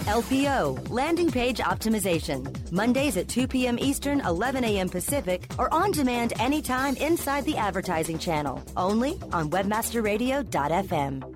LPO, 0.05 0.89
Landing 0.89 1.29
Page 1.29 1.59
Optimization. 1.59 2.71
Mondays 2.71 3.17
at 3.17 3.27
2 3.27 3.47
p.m. 3.47 3.77
Eastern, 3.77 4.21
11 4.21 4.63
a.m. 4.63 4.89
Pacific, 4.89 5.47
or 5.59 5.71
on 5.71 5.91
demand 5.91 6.33
anytime 6.39 6.95
inside 6.95 7.45
the 7.45 7.57
advertising 7.57 8.17
channel. 8.17 8.63
Only 8.75 9.19
on 9.31 9.51
WebmasterRadio.fm. 9.51 11.35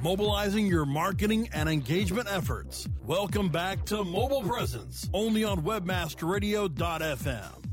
Mobilizing 0.00 0.66
your 0.66 0.84
marketing 0.84 1.48
and 1.52 1.68
engagement 1.68 2.28
efforts. 2.30 2.86
Welcome 3.06 3.48
back 3.48 3.84
to 3.86 4.04
Mobile 4.04 4.42
Presence, 4.42 5.08
only 5.14 5.42
on 5.42 5.62
WebmasterRadio.fm. 5.62 7.64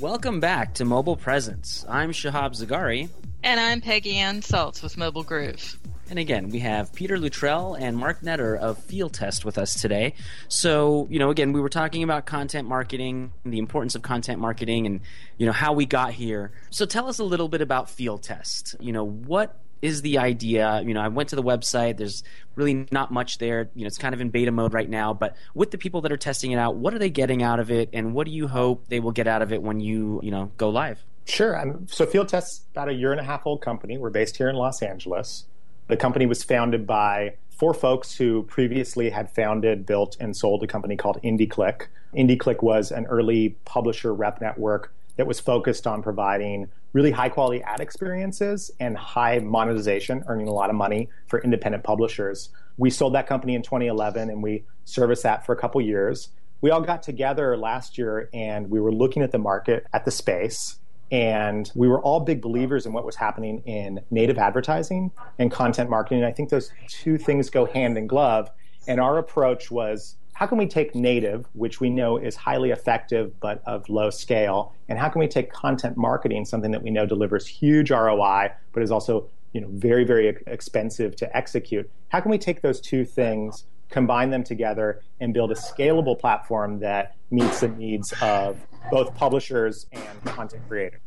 Welcome 0.00 0.40
back 0.40 0.74
to 0.74 0.84
Mobile 0.84 1.16
Presence. 1.16 1.86
I'm 1.88 2.10
Shahab 2.10 2.60
Zargari. 2.60 3.08
And 3.44 3.60
I'm 3.60 3.80
Peggy 3.80 4.16
Ann 4.16 4.40
Salz 4.40 4.82
with 4.82 4.96
Mobile 4.96 5.22
Groove. 5.22 5.78
And 6.10 6.18
again, 6.18 6.50
we 6.50 6.58
have 6.58 6.92
Peter 6.92 7.16
Luttrell 7.16 7.74
and 7.74 7.96
Mark 7.96 8.20
Netter 8.20 8.58
of 8.58 8.78
Field 8.78 9.14
Test 9.14 9.44
with 9.44 9.56
us 9.56 9.80
today. 9.80 10.14
So, 10.48 11.06
you 11.10 11.18
know, 11.18 11.30
again, 11.30 11.52
we 11.52 11.60
were 11.60 11.70
talking 11.70 12.02
about 12.02 12.26
content 12.26 12.68
marketing, 12.68 13.32
the 13.44 13.58
importance 13.58 13.94
of 13.94 14.02
content 14.02 14.40
marketing, 14.40 14.86
and, 14.86 15.00
you 15.38 15.46
know, 15.46 15.52
how 15.52 15.72
we 15.72 15.86
got 15.86 16.12
here. 16.12 16.52
So 16.70 16.84
tell 16.84 17.08
us 17.08 17.20
a 17.20 17.24
little 17.24 17.48
bit 17.48 17.62
about 17.62 17.88
Field 17.88 18.22
Test. 18.22 18.74
You 18.80 18.92
know, 18.92 19.04
what 19.04 19.58
is 19.84 20.00
the 20.00 20.16
idea? 20.16 20.82
You 20.82 20.94
know, 20.94 21.02
I 21.02 21.08
went 21.08 21.28
to 21.28 21.36
the 21.36 21.42
website. 21.42 21.98
There's 21.98 22.24
really 22.54 22.86
not 22.90 23.12
much 23.12 23.36
there. 23.36 23.68
You 23.74 23.82
know, 23.82 23.86
it's 23.86 23.98
kind 23.98 24.14
of 24.14 24.20
in 24.22 24.30
beta 24.30 24.50
mode 24.50 24.72
right 24.72 24.88
now. 24.88 25.12
But 25.12 25.36
with 25.54 25.70
the 25.72 25.76
people 25.76 26.00
that 26.00 26.12
are 26.12 26.16
testing 26.16 26.52
it 26.52 26.56
out, 26.56 26.76
what 26.76 26.94
are 26.94 26.98
they 26.98 27.10
getting 27.10 27.42
out 27.42 27.60
of 27.60 27.70
it, 27.70 27.90
and 27.92 28.14
what 28.14 28.26
do 28.26 28.32
you 28.32 28.48
hope 28.48 28.88
they 28.88 28.98
will 28.98 29.12
get 29.12 29.26
out 29.26 29.42
of 29.42 29.52
it 29.52 29.62
when 29.62 29.80
you, 29.80 30.20
you 30.22 30.30
know, 30.30 30.50
go 30.56 30.70
live? 30.70 31.04
Sure. 31.26 31.78
So 31.88 32.06
Field 32.06 32.30
Test's 32.30 32.62
about 32.72 32.88
a 32.88 32.94
year 32.94 33.12
and 33.12 33.20
a 33.20 33.24
half 33.24 33.46
old 33.46 33.60
company. 33.60 33.98
We're 33.98 34.08
based 34.08 34.38
here 34.38 34.48
in 34.48 34.56
Los 34.56 34.80
Angeles. 34.80 35.44
The 35.88 35.98
company 35.98 36.24
was 36.24 36.42
founded 36.42 36.86
by 36.86 37.34
four 37.50 37.74
folks 37.74 38.16
who 38.16 38.44
previously 38.44 39.10
had 39.10 39.30
founded, 39.34 39.84
built, 39.84 40.16
and 40.18 40.34
sold 40.34 40.62
a 40.62 40.66
company 40.66 40.96
called 40.96 41.20
IndieClick. 41.22 41.88
IndieClick 42.14 42.62
was 42.62 42.90
an 42.90 43.04
early 43.06 43.50
publisher 43.66 44.14
rep 44.14 44.40
network 44.40 44.94
that 45.16 45.26
was 45.26 45.40
focused 45.40 45.86
on 45.86 46.02
providing 46.02 46.68
really 46.92 47.10
high 47.10 47.28
quality 47.28 47.62
ad 47.62 47.80
experiences 47.80 48.70
and 48.80 48.96
high 48.96 49.38
monetization, 49.38 50.24
earning 50.28 50.48
a 50.48 50.52
lot 50.52 50.70
of 50.70 50.76
money 50.76 51.08
for 51.26 51.40
independent 51.42 51.84
publishers. 51.84 52.50
We 52.76 52.90
sold 52.90 53.14
that 53.14 53.26
company 53.26 53.54
in 53.54 53.62
2011 53.62 54.30
and 54.30 54.42
we 54.42 54.64
serviced 54.84 55.22
that 55.24 55.44
for 55.46 55.52
a 55.52 55.56
couple 55.56 55.80
years. 55.80 56.30
We 56.60 56.70
all 56.70 56.80
got 56.80 57.02
together 57.02 57.56
last 57.56 57.98
year 57.98 58.28
and 58.32 58.70
we 58.70 58.80
were 58.80 58.92
looking 58.92 59.22
at 59.22 59.32
the 59.32 59.38
market, 59.38 59.86
at 59.92 60.04
the 60.04 60.10
space, 60.10 60.78
and 61.10 61.70
we 61.74 61.86
were 61.86 62.00
all 62.00 62.20
big 62.20 62.40
believers 62.40 62.86
in 62.86 62.92
what 62.92 63.04
was 63.04 63.16
happening 63.16 63.62
in 63.66 64.00
native 64.10 64.38
advertising 64.38 65.10
and 65.38 65.50
content 65.50 65.90
marketing. 65.90 66.24
I 66.24 66.32
think 66.32 66.48
those 66.48 66.72
two 66.88 67.18
things 67.18 67.50
go 67.50 67.66
hand 67.66 67.98
in 67.98 68.06
glove. 68.06 68.50
And 68.86 69.00
our 69.00 69.18
approach 69.18 69.70
was 69.70 70.16
how 70.34 70.46
can 70.46 70.58
we 70.58 70.66
take 70.66 70.94
native, 70.94 71.46
which 71.52 71.80
we 71.80 71.88
know 71.88 72.16
is 72.16 72.36
highly 72.36 72.70
effective 72.70 73.38
but 73.40 73.62
of 73.66 73.88
low 73.88 74.10
scale, 74.10 74.74
and 74.88 74.98
how 74.98 75.08
can 75.08 75.20
we 75.20 75.28
take 75.28 75.50
content 75.52 75.96
marketing, 75.96 76.44
something 76.44 76.72
that 76.72 76.82
we 76.82 76.90
know 76.90 77.06
delivers 77.06 77.46
huge 77.46 77.90
ROI 77.90 78.50
but 78.72 78.82
is 78.82 78.90
also 78.90 79.28
you 79.52 79.60
know 79.60 79.68
very 79.70 80.04
very 80.04 80.36
expensive 80.46 81.16
to 81.16 81.36
execute? 81.36 81.88
How 82.08 82.20
can 82.20 82.30
we 82.30 82.38
take 82.38 82.62
those 82.62 82.80
two 82.80 83.04
things, 83.04 83.64
combine 83.90 84.30
them 84.30 84.42
together, 84.42 85.00
and 85.20 85.32
build 85.32 85.52
a 85.52 85.54
scalable 85.54 86.18
platform 86.18 86.80
that 86.80 87.14
meets 87.30 87.60
the 87.60 87.68
needs 87.68 88.12
of 88.20 88.58
both 88.90 89.14
publishers 89.14 89.86
and 89.92 90.24
content 90.24 90.62
creators? 90.68 91.00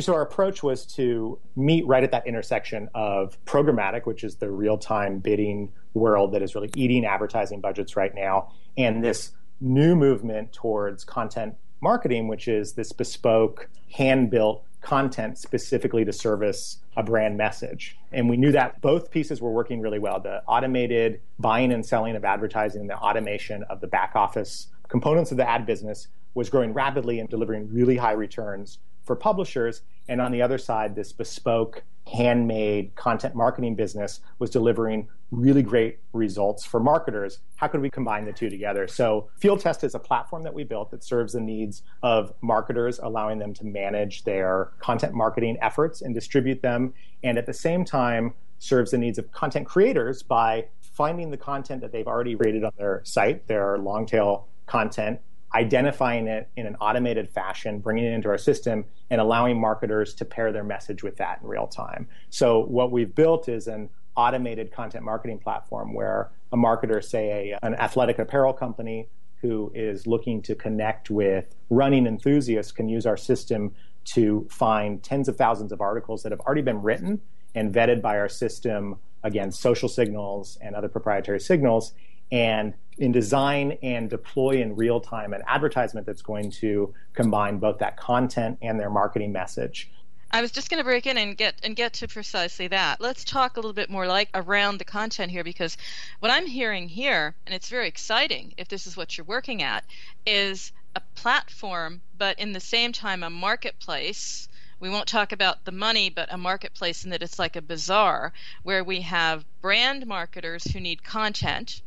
So 0.00 0.12
our 0.12 0.22
approach 0.22 0.62
was 0.62 0.84
to 0.96 1.38
meet 1.54 1.86
right 1.86 2.02
at 2.02 2.10
that 2.10 2.26
intersection 2.26 2.88
of 2.94 3.38
programmatic, 3.44 4.06
which 4.06 4.24
is 4.24 4.34
the 4.34 4.50
real-time 4.50 5.20
bidding 5.20 5.72
world 5.94 6.32
that 6.32 6.42
is 6.42 6.54
really 6.54 6.70
eating 6.74 7.04
advertising 7.04 7.60
budgets 7.60 7.96
right 7.96 8.14
now, 8.14 8.52
and 8.76 9.02
this 9.02 9.32
new 9.60 9.96
movement 9.96 10.52
towards 10.52 11.04
content 11.04 11.54
marketing, 11.80 12.28
which 12.28 12.48
is 12.48 12.72
this 12.72 12.92
bespoke, 12.92 13.68
hand 13.92 14.30
built 14.30 14.64
content 14.80 15.38
specifically 15.38 16.04
to 16.04 16.12
service 16.12 16.78
a 16.96 17.02
brand 17.02 17.38
message. 17.38 17.96
And 18.12 18.28
we 18.28 18.36
knew 18.36 18.52
that 18.52 18.80
both 18.82 19.10
pieces 19.10 19.40
were 19.40 19.50
working 19.50 19.80
really 19.80 19.98
well 19.98 20.20
the 20.20 20.42
automated 20.46 21.20
buying 21.38 21.72
and 21.72 21.84
selling 21.84 22.16
of 22.16 22.24
advertising, 22.24 22.86
the 22.86 22.96
automation 22.96 23.62
of 23.64 23.80
the 23.80 23.86
back 23.86 24.12
office 24.14 24.68
components 24.88 25.30
of 25.30 25.38
the 25.38 25.48
ad 25.48 25.66
business 25.66 26.08
was 26.34 26.50
growing 26.50 26.72
rapidly 26.72 27.18
and 27.18 27.28
delivering 27.28 27.72
really 27.72 27.96
high 27.96 28.12
returns 28.12 28.78
for 29.04 29.16
publishers. 29.16 29.82
And 30.08 30.20
on 30.20 30.32
the 30.32 30.42
other 30.42 30.58
side, 30.58 30.94
this 30.94 31.12
bespoke, 31.12 31.82
handmade 32.12 32.94
content 32.96 33.34
marketing 33.34 33.74
business 33.74 34.20
was 34.38 34.50
delivering 34.50 35.08
really 35.30 35.62
great 35.62 35.98
results 36.12 36.64
for 36.64 36.78
marketers. 36.78 37.40
How 37.56 37.66
could 37.66 37.80
we 37.80 37.90
combine 37.90 38.24
the 38.24 38.32
two 38.32 38.50
together? 38.50 38.86
So, 38.86 39.30
Field 39.38 39.60
Test 39.60 39.84
is 39.84 39.94
a 39.94 39.98
platform 39.98 40.42
that 40.44 40.54
we 40.54 40.64
built 40.64 40.90
that 40.90 41.02
serves 41.02 41.32
the 41.32 41.40
needs 41.40 41.82
of 42.02 42.34
marketers, 42.40 43.00
allowing 43.02 43.38
them 43.38 43.54
to 43.54 43.64
manage 43.64 44.24
their 44.24 44.72
content 44.78 45.14
marketing 45.14 45.56
efforts 45.60 46.02
and 46.02 46.14
distribute 46.14 46.62
them, 46.62 46.94
and 47.22 47.38
at 47.38 47.46
the 47.46 47.54
same 47.54 47.84
time, 47.84 48.34
serves 48.58 48.92
the 48.92 48.98
needs 48.98 49.18
of 49.18 49.30
content 49.32 49.66
creators 49.66 50.22
by 50.22 50.66
finding 50.80 51.30
the 51.30 51.36
content 51.36 51.80
that 51.80 51.92
they've 51.92 52.06
already 52.06 52.34
rated 52.34 52.64
on 52.64 52.72
their 52.78 53.00
site, 53.04 53.46
their 53.46 53.78
long 53.78 54.06
tail 54.06 54.46
content, 54.66 55.20
identifying 55.54 56.26
it 56.26 56.48
in 56.56 56.66
an 56.66 56.76
automated 56.76 57.30
fashion, 57.30 57.78
bringing 57.78 58.04
it 58.04 58.12
into 58.12 58.28
our 58.28 58.38
system, 58.38 58.84
and 59.10 59.20
allowing 59.20 59.60
marketers 59.60 60.14
to 60.14 60.24
pair 60.24 60.52
their 60.52 60.64
message 60.64 61.02
with 61.02 61.16
that 61.16 61.40
in 61.42 61.48
real 61.48 61.66
time. 61.66 62.08
So, 62.30 62.64
what 62.64 62.90
we've 62.90 63.14
built 63.14 63.48
is 63.48 63.68
an 63.68 63.88
automated 64.16 64.72
content 64.72 65.04
marketing 65.04 65.38
platform 65.38 65.94
where 65.94 66.30
a 66.52 66.56
marketer, 66.56 67.02
say 67.02 67.52
a, 67.52 67.66
an 67.66 67.74
athletic 67.74 68.18
apparel 68.18 68.52
company 68.52 69.08
who 69.42 69.70
is 69.74 70.06
looking 70.06 70.40
to 70.42 70.54
connect 70.54 71.10
with 71.10 71.54
running 71.70 72.06
enthusiasts, 72.06 72.72
can 72.72 72.88
use 72.88 73.06
our 73.06 73.16
system 73.16 73.72
to 74.04 74.46
find 74.50 75.02
tens 75.02 75.28
of 75.28 75.36
thousands 75.36 75.72
of 75.72 75.80
articles 75.80 76.22
that 76.22 76.32
have 76.32 76.40
already 76.40 76.62
been 76.62 76.82
written 76.82 77.20
and 77.54 77.72
vetted 77.72 78.02
by 78.02 78.18
our 78.18 78.28
system 78.28 78.96
against 79.22 79.60
social 79.60 79.88
signals 79.88 80.58
and 80.60 80.74
other 80.74 80.88
proprietary 80.88 81.40
signals 81.40 81.94
and 82.30 82.74
in 82.98 83.12
design 83.12 83.76
and 83.82 84.08
deploy 84.08 84.60
in 84.60 84.76
real 84.76 85.00
time 85.00 85.32
an 85.32 85.42
advertisement 85.46 86.06
that's 86.06 86.22
going 86.22 86.50
to 86.50 86.94
combine 87.12 87.58
both 87.58 87.78
that 87.78 87.96
content 87.96 88.58
and 88.62 88.78
their 88.78 88.90
marketing 88.90 89.32
message. 89.32 89.90
I 90.30 90.40
was 90.40 90.50
just 90.50 90.68
going 90.68 90.78
to 90.78 90.84
break 90.84 91.06
in 91.06 91.16
and 91.16 91.36
get 91.36 91.54
and 91.62 91.76
get 91.76 91.92
to 91.94 92.08
precisely 92.08 92.66
that. 92.68 93.00
Let's 93.00 93.24
talk 93.24 93.56
a 93.56 93.60
little 93.60 93.72
bit 93.72 93.88
more 93.88 94.06
like 94.06 94.30
around 94.34 94.78
the 94.78 94.84
content 94.84 95.30
here 95.30 95.44
because 95.44 95.76
what 96.20 96.32
I'm 96.32 96.46
hearing 96.46 96.88
here 96.88 97.34
and 97.46 97.54
it's 97.54 97.68
very 97.68 97.86
exciting 97.86 98.52
if 98.56 98.68
this 98.68 98.86
is 98.86 98.96
what 98.96 99.16
you're 99.16 99.24
working 99.24 99.62
at 99.62 99.84
is 100.26 100.72
a 100.96 101.02
platform 101.14 102.00
but 102.16 102.38
in 102.38 102.52
the 102.52 102.60
same 102.60 102.92
time 102.92 103.22
a 103.22 103.30
marketplace 103.30 104.48
we 104.80 104.90
won't 104.90 105.08
talk 105.08 105.32
about 105.32 105.64
the 105.64 105.72
money, 105.72 106.10
but 106.10 106.32
a 106.32 106.36
marketplace 106.36 107.04
in 107.04 107.10
that 107.10 107.22
it's 107.22 107.38
like 107.38 107.56
a 107.56 107.62
bazaar 107.62 108.32
where 108.64 108.84
we 108.84 109.00
have 109.00 109.46
brand 109.62 110.06
marketers 110.06 110.64
who 110.64 110.80
need 110.80 111.02
content, 111.02 111.80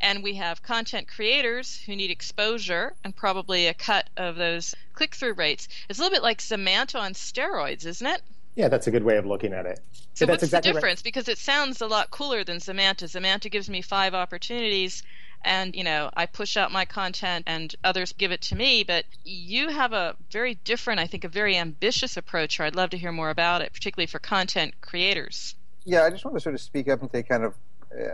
and 0.00 0.22
we 0.22 0.34
have 0.34 0.62
content 0.62 1.08
creators 1.08 1.76
who 1.86 1.96
need 1.96 2.10
exposure 2.10 2.94
and 3.04 3.14
probably 3.14 3.66
a 3.66 3.74
cut 3.74 4.08
of 4.16 4.36
those 4.36 4.74
click 4.94 5.14
through 5.14 5.34
rates. 5.34 5.68
It's 5.88 5.98
a 5.98 6.02
little 6.02 6.14
bit 6.14 6.22
like 6.22 6.38
Zemanta 6.38 6.98
on 6.98 7.14
steroids, 7.14 7.86
isn't 7.86 8.06
it? 8.06 8.22
Yeah, 8.54 8.68
that's 8.68 8.86
a 8.86 8.90
good 8.90 9.04
way 9.04 9.16
of 9.16 9.26
looking 9.26 9.52
at 9.52 9.66
it. 9.66 9.80
So 10.14 10.24
yeah, 10.24 10.32
what's 10.32 10.42
exactly 10.42 10.72
the 10.72 10.74
difference? 10.74 11.00
Right. 11.00 11.04
Because 11.04 11.28
it 11.28 11.38
sounds 11.38 11.80
a 11.80 11.86
lot 11.86 12.10
cooler 12.10 12.44
than 12.44 12.58
Zemanta. 12.58 13.04
Zemanta 13.04 13.50
gives 13.50 13.70
me 13.70 13.80
five 13.80 14.14
opportunities 14.14 15.02
and 15.42 15.74
you 15.74 15.84
know 15.84 16.10
I 16.14 16.26
push 16.26 16.56
out 16.56 16.72
my 16.72 16.84
content 16.84 17.44
and 17.46 17.74
others 17.82 18.12
give 18.12 18.32
it 18.32 18.42
to 18.42 18.56
me 18.56 18.84
but 18.84 19.04
you 19.24 19.68
have 19.68 19.92
a 19.92 20.16
very 20.30 20.54
different 20.54 21.00
I 21.00 21.06
think 21.06 21.24
a 21.24 21.28
very 21.28 21.56
ambitious 21.56 22.16
approach 22.16 22.56
here 22.56 22.66
I'd 22.66 22.76
love 22.76 22.90
to 22.90 22.98
hear 22.98 23.12
more 23.12 23.30
about 23.30 23.62
it 23.62 23.72
particularly 23.72 24.06
for 24.06 24.18
content 24.18 24.74
creators 24.80 25.54
yeah 25.84 26.04
I 26.04 26.10
just 26.10 26.24
want 26.24 26.36
to 26.36 26.40
sort 26.40 26.54
of 26.54 26.60
speak 26.60 26.88
up 26.88 27.00
and 27.00 27.10
say 27.10 27.22
kind 27.22 27.44
of 27.44 27.54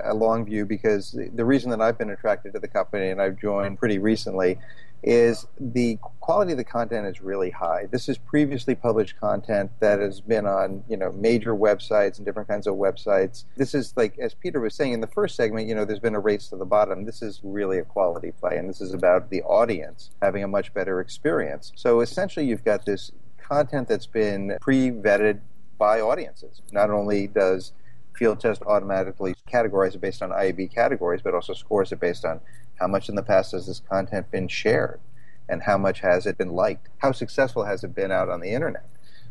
a 0.05 0.15
long 0.15 0.45
view 0.45 0.65
because 0.65 1.19
the 1.35 1.45
reason 1.45 1.71
that 1.71 1.81
I've 1.81 1.99
been 1.99 2.11
attracted 2.11 2.53
to 2.55 2.59
the 2.59 2.69
company 2.69 3.11
and 3.11 3.21
I've 3.21 3.39
joined 3.39 3.79
pretty 3.79 3.99
recently 3.99 4.59
is 5.03 5.47
the 5.61 5.99
quality 6.21 6.53
of 6.53 6.59
the 6.59 6.65
content 6.65 7.07
is 7.07 7.21
really 7.21 7.51
high. 7.51 7.87
This 7.91 8.09
is 8.09 8.19
previously 8.19 8.75
published 8.75 9.21
content 9.21 9.71
that 9.81 10.01
has 10.01 10.21
been 10.21 10.47
on, 10.47 10.83
you 10.89 10.97
know, 10.97 11.13
major 11.13 11.55
websites 11.55 12.17
and 12.17 12.25
different 12.25 12.49
kinds 12.49 12.67
of 12.67 12.75
websites. 12.75 13.45
This 13.57 13.75
is 13.75 13.93
like, 13.97 14.19
as 14.19 14.35
Peter 14.35 14.59
was 14.59 14.75
saying 14.75 14.95
in 14.95 15.01
the 15.01 15.07
first 15.07 15.37
segment, 15.37 15.69
you 15.69 15.75
know, 15.75 15.85
there's 15.85 16.01
been 16.01 16.17
a 16.17 16.21
race 16.21 16.49
to 16.49 16.57
the 16.57 16.65
bottom. 16.65 17.05
This 17.05 17.23
is 17.23 17.41
really 17.45 17.79
a 17.79 17.85
quality 17.85 18.33
play, 18.33 18.57
and 18.57 18.69
this 18.69 18.81
is 18.81 18.95
about 18.95 19.31
the 19.31 19.43
audience 19.43 20.11
having 20.23 20.43
a 20.43 20.49
much 20.49 20.75
better 20.75 21.01
experience. 21.01 21.73
So 21.77 22.01
essentially, 22.01 22.47
you've 22.47 22.65
got 22.65 22.87
this 22.87 23.13
content 23.39 23.87
that's 23.89 24.07
been 24.07 24.57
pre-vetted 24.61 25.41
by 25.79 26.01
audiences. 26.01 26.63
Not 26.73 26.91
only 26.91 27.29
does 27.29 27.73
Field 28.17 28.41
Test 28.41 28.63
automatically 28.63 29.35
categorizes 29.51 29.97
it 29.97 30.01
based 30.01 30.23
on 30.23 30.31
IAB 30.31 30.73
categories, 30.75 31.21
but 31.23 31.35
also 31.35 31.53
scores 31.53 31.93
it 31.93 32.01
based 32.01 32.25
on 32.25 32.41
how 32.77 32.87
much 32.87 33.09
in 33.09 33.15
the 33.15 33.23
past 33.23 33.53
has 33.53 33.67
this 33.67 33.81
content 33.81 34.31
been 34.31 34.49
shared 34.49 35.01
and 35.49 35.63
how 35.63 35.79
much 35.79 36.01
has 36.01 36.27
it 36.27 36.37
been 36.39 36.51
liked? 36.51 36.89
How 36.99 37.13
successful 37.13 37.65
has 37.65 37.85
it 37.85 37.95
been 37.95 38.11
out 38.11 38.29
on 38.29 38.41
the 38.41 38.51
internet? 38.51 38.89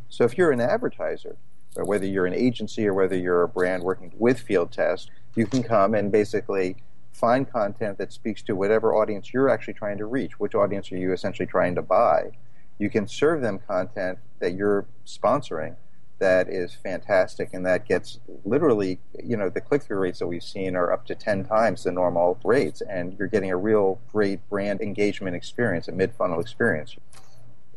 So 0.09 0.23
if 0.23 0.37
you're 0.37 0.51
an 0.51 0.61
advertiser, 0.61 1.35
or 1.75 1.83
whether 1.83 2.05
you're 2.05 2.25
an 2.25 2.33
agency 2.33 2.87
or 2.87 2.93
whether 2.93 3.17
you're 3.17 3.43
a 3.43 3.47
brand 3.47 3.83
working 3.83 4.11
with 4.17 4.39
Field 4.39 4.71
Test, 4.71 5.11
you 5.35 5.45
can 5.45 5.61
come 5.61 5.93
and 5.93 6.11
basically 6.11 6.77
find 7.11 7.49
content 7.51 7.97
that 7.97 8.13
speaks 8.13 8.41
to 8.43 8.55
whatever 8.55 8.95
audience 8.95 9.33
you're 9.33 9.49
actually 9.49 9.73
trying 9.73 9.97
to 9.97 10.05
reach. 10.05 10.39
Which 10.39 10.55
audience 10.55 10.91
are 10.91 10.97
you 10.97 11.11
essentially 11.11 11.47
trying 11.47 11.75
to 11.75 11.81
buy? 11.81 12.31
You 12.77 12.89
can 12.89 13.07
serve 13.07 13.41
them 13.41 13.59
content 13.59 14.19
that 14.39 14.53
you're 14.53 14.85
sponsoring 15.05 15.75
that 16.19 16.49
is 16.49 16.73
fantastic 16.73 17.49
and 17.53 17.65
that 17.65 17.85
gets 17.87 18.19
literally 18.45 18.99
you 19.23 19.35
know 19.35 19.49
the 19.49 19.59
click-through 19.59 19.99
rates 19.99 20.19
that 20.19 20.27
we've 20.27 20.43
seen 20.43 20.75
are 20.75 20.91
up 20.91 21.05
to 21.05 21.15
10 21.15 21.45
times 21.45 21.83
the 21.83 21.91
normal 21.91 22.39
rates 22.43 22.81
and 22.89 23.17
you're 23.19 23.27
getting 23.27 23.51
a 23.51 23.57
real 23.57 23.99
great 24.11 24.39
brand 24.49 24.81
engagement 24.81 25.35
experience 25.35 25.87
a 25.87 25.91
mid-funnel 25.91 26.39
experience. 26.39 26.95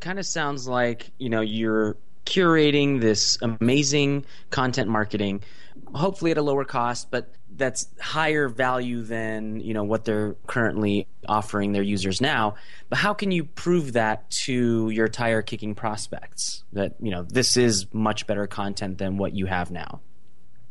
Kind 0.00 0.18
of 0.18 0.26
sounds 0.26 0.68
like 0.68 1.10
you 1.18 1.28
know 1.28 1.40
you're 1.40 1.96
curating 2.24 3.00
this 3.00 3.38
amazing 3.42 4.24
content 4.50 4.88
marketing 4.88 5.42
hopefully 5.94 6.30
at 6.30 6.38
a 6.38 6.42
lower 6.42 6.64
cost 6.64 7.10
but 7.10 7.32
that's 7.58 7.88
higher 8.00 8.48
value 8.48 9.02
than 9.02 9.60
you 9.60 9.74
know 9.74 9.84
what 9.84 10.04
they're 10.04 10.36
currently 10.46 11.06
offering 11.28 11.72
their 11.72 11.82
users 11.82 12.20
now. 12.20 12.54
But 12.88 12.98
how 12.98 13.12
can 13.12 13.30
you 13.30 13.44
prove 13.44 13.92
that 13.92 14.30
to 14.46 14.88
your 14.90 15.08
tire 15.08 15.42
kicking 15.42 15.74
prospects 15.74 16.64
that 16.72 16.94
you 17.00 17.10
know 17.10 17.22
this 17.22 17.56
is 17.56 17.86
much 17.92 18.26
better 18.26 18.46
content 18.46 18.98
than 18.98 19.18
what 19.18 19.34
you 19.34 19.46
have 19.46 19.70
now? 19.70 20.00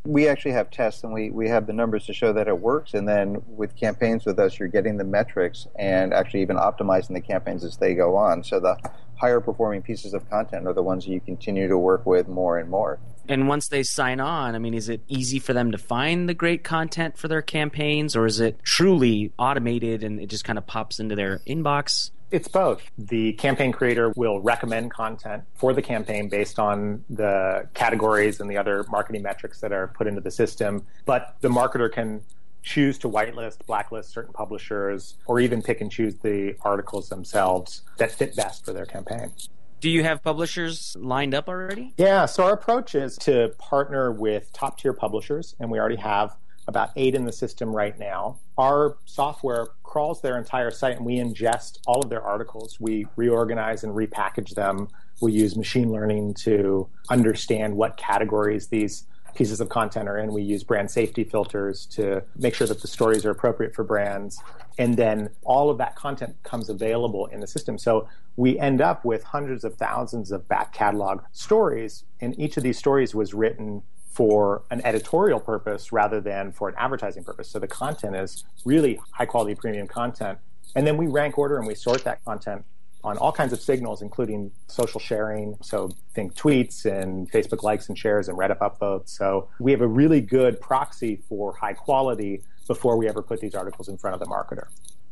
We 0.05 0.29
actually 0.29 0.53
have 0.53 0.71
tests 0.71 1.03
and 1.03 1.11
we, 1.11 1.31
we 1.31 1.49
have 1.49 1.67
the 1.67 1.73
numbers 1.73 2.05
to 2.05 2.13
show 2.13 2.31
that 2.31 2.47
it 2.47 2.57
works. 2.57 2.93
And 2.93 3.05
then 3.05 3.41
with 3.45 3.75
campaigns 3.75 4.25
with 4.25 4.39
us, 4.39 4.57
you're 4.57 4.69
getting 4.69 4.95
the 4.95 5.03
metrics 5.03 5.67
and 5.75 6.13
actually 6.13 6.43
even 6.43 6.55
optimizing 6.55 7.13
the 7.13 7.19
campaigns 7.19 7.65
as 7.65 7.75
they 7.75 7.93
go 7.93 8.15
on. 8.15 8.41
So 8.41 8.61
the 8.61 8.77
higher 9.17 9.41
performing 9.41 9.81
pieces 9.81 10.13
of 10.13 10.29
content 10.29 10.65
are 10.65 10.71
the 10.71 10.83
ones 10.83 11.03
that 11.03 11.11
you 11.11 11.19
continue 11.19 11.67
to 11.67 11.77
work 11.77 12.05
with 12.05 12.29
more 12.29 12.57
and 12.57 12.69
more. 12.69 12.99
And 13.29 13.47
once 13.47 13.67
they 13.67 13.83
sign 13.83 14.19
on, 14.19 14.55
I 14.55 14.59
mean, 14.59 14.73
is 14.73 14.89
it 14.89 15.01
easy 15.07 15.39
for 15.39 15.53
them 15.53 15.71
to 15.71 15.77
find 15.77 16.29
the 16.29 16.33
great 16.33 16.63
content 16.63 17.17
for 17.17 17.27
their 17.27 17.41
campaigns, 17.41 18.15
or 18.15 18.25
is 18.25 18.39
it 18.39 18.59
truly 18.63 19.31
automated 19.37 20.03
and 20.03 20.19
it 20.19 20.27
just 20.27 20.45
kind 20.45 20.57
of 20.57 20.65
pops 20.65 20.99
into 20.99 21.15
their 21.15 21.39
inbox? 21.39 22.11
It's 22.29 22.47
both. 22.47 22.83
The 22.97 23.33
campaign 23.33 23.71
creator 23.71 24.11
will 24.15 24.41
recommend 24.41 24.91
content 24.91 25.43
for 25.55 25.73
the 25.73 25.81
campaign 25.81 26.27
based 26.27 26.59
on 26.59 27.05
the 27.09 27.67
categories 27.73 28.41
and 28.41 28.49
the 28.49 28.57
other 28.57 28.85
marketing 28.89 29.23
metrics 29.23 29.61
that 29.61 29.71
are 29.71 29.87
put 29.87 30.07
into 30.07 30.19
the 30.19 30.31
system. 30.31 30.85
But 31.05 31.37
the 31.39 31.47
marketer 31.47 31.91
can 31.91 32.21
choose 32.63 32.97
to 32.99 33.09
whitelist, 33.09 33.65
blacklist 33.65 34.09
certain 34.09 34.33
publishers, 34.33 35.15
or 35.25 35.39
even 35.39 35.61
pick 35.61 35.79
and 35.79 35.89
choose 35.89 36.15
the 36.15 36.55
articles 36.61 37.07
themselves 37.07 37.81
that 37.97 38.11
fit 38.11 38.35
best 38.35 38.65
for 38.65 38.73
their 38.73 38.85
campaign. 38.85 39.31
Do 39.79 39.89
you 39.89 40.03
have 40.03 40.23
publishers 40.23 40.95
lined 40.99 41.35
up 41.35 41.47
already? 41.47 41.93
Yeah, 41.97 42.25
so 42.25 42.43
our 42.43 42.53
approach 42.53 42.95
is 42.95 43.15
to 43.19 43.53
partner 43.59 44.11
with 44.11 44.51
top 44.53 44.79
tier 44.79 44.93
publishers, 44.93 45.55
and 45.59 45.69
we 45.69 45.79
already 45.79 45.97
have 45.97 46.35
about 46.67 46.89
eight 46.95 47.15
in 47.15 47.25
the 47.25 47.31
system 47.31 47.73
right 47.73 47.97
now. 47.97 48.39
Our 48.57 48.97
software 49.05 49.67
crawls 49.83 50.21
their 50.21 50.37
entire 50.37 50.69
site 50.71 50.97
and 50.97 51.05
we 51.05 51.15
ingest 51.15 51.79
all 51.87 52.01
of 52.01 52.09
their 52.09 52.21
articles. 52.21 52.77
We 52.79 53.07
reorganize 53.15 53.83
and 53.83 53.93
repackage 53.93 54.53
them. 54.53 54.89
We 55.21 55.31
use 55.31 55.55
machine 55.55 55.91
learning 55.91 56.33
to 56.41 56.89
understand 57.09 57.75
what 57.75 57.95
categories 57.97 58.67
these 58.67 59.05
pieces 59.35 59.61
of 59.61 59.69
content 59.69 60.09
are 60.09 60.17
in. 60.17 60.33
We 60.33 60.41
use 60.41 60.63
brand 60.63 60.89
safety 60.89 61.23
filters 61.23 61.85
to 61.87 62.23
make 62.35 62.55
sure 62.55 62.67
that 62.67 62.81
the 62.81 62.87
stories 62.87 63.25
are 63.25 63.31
appropriate 63.31 63.75
for 63.75 63.83
brands. 63.83 64.41
And 64.77 64.95
then 64.97 65.29
all 65.43 65.69
of 65.69 65.77
that 65.79 65.95
content 65.95 66.35
comes 66.43 66.69
available 66.69 67.25
in 67.27 67.39
the 67.39 67.47
system. 67.47 67.77
So 67.77 68.07
we 68.35 68.59
end 68.59 68.81
up 68.81 69.03
with 69.05 69.23
hundreds 69.23 69.63
of 69.63 69.75
thousands 69.75 70.31
of 70.31 70.47
back 70.47 70.73
catalog 70.73 71.21
stories. 71.31 72.03
And 72.21 72.37
each 72.39 72.57
of 72.57 72.63
these 72.63 72.77
stories 72.77 73.15
was 73.15 73.33
written 73.33 73.81
for 74.11 74.63
an 74.71 74.81
editorial 74.83 75.39
purpose 75.39 75.91
rather 75.91 76.19
than 76.19 76.51
for 76.51 76.69
an 76.69 76.75
advertising 76.77 77.23
purpose. 77.23 77.49
So 77.49 77.59
the 77.59 77.67
content 77.67 78.15
is 78.15 78.45
really 78.65 78.99
high 79.11 79.25
quality 79.25 79.53
premium 79.53 79.87
content. 79.87 80.39
And 80.75 80.85
then 80.85 80.97
we 80.97 81.07
rank 81.07 81.37
order 81.37 81.57
and 81.57 81.67
we 81.67 81.75
sort 81.75 82.03
that 82.03 82.23
content 82.25 82.65
on 83.07 83.17
all 83.17 83.31
kinds 83.31 83.53
of 83.53 83.59
signals, 83.59 84.01
including 84.01 84.51
social 84.67 84.99
sharing. 84.99 85.57
So 85.61 85.89
think 86.13 86.35
tweets 86.35 86.85
and 86.85 87.31
Facebook 87.31 87.63
likes 87.63 87.89
and 87.89 87.97
shares 87.97 88.27
and 88.29 88.37
Reddit 88.37 88.59
upvotes. 88.59 89.09
So 89.09 89.49
we 89.59 89.71
have 89.71 89.81
a 89.81 89.87
really 89.87 90.21
good 90.21 90.61
proxy 90.61 91.21
for 91.27 91.55
high 91.55 91.73
quality 91.73 92.43
before 92.67 92.97
we 92.97 93.07
ever 93.07 93.21
put 93.21 93.39
these 93.39 93.55
articles 93.55 93.87
in 93.87 93.97
front 93.97 94.13
of 94.13 94.19
the 94.19 94.27
marketer. 94.27 94.67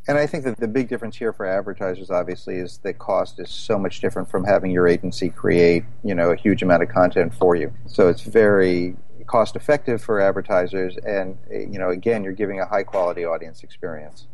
And 0.08 0.19
I 0.19 0.27
think 0.27 0.43
that 0.43 0.58
the 0.58 0.67
big 0.67 0.88
difference 0.88 1.17
here 1.17 1.34
for 1.34 1.47
advertisers, 1.47 2.12
obviously, 2.12 2.58
is 2.58 2.77
the 2.84 2.93
cost 2.93 3.39
is 3.39 3.49
so 3.49 3.79
much 3.79 4.01
different 4.01 4.29
from 4.29 4.43
having 4.43 4.69
your 4.69 4.88
agency 4.88 5.29
create, 5.29 5.84
you 6.03 6.13
know, 6.13 6.29
a 6.29 6.36
huge 6.36 6.62
amount 6.62 6.84
of 6.84 6.89
content 6.89 7.34
for 7.34 7.55
you. 7.55 7.73
So 7.88 8.08
it's 8.08 8.21
very 8.21 8.95
cost 9.25 9.55
effective 9.55 10.03
for 10.03 10.19
advertisers, 10.19 10.97
and 10.97 11.36
you 11.49 11.79
know, 11.79 11.89
again, 11.89 12.23
you're 12.23 12.34
giving 12.34 12.60
a 12.60 12.65
high 12.67 12.84
quality 12.84 13.25
audience 13.25 13.63
experience. 13.63 14.27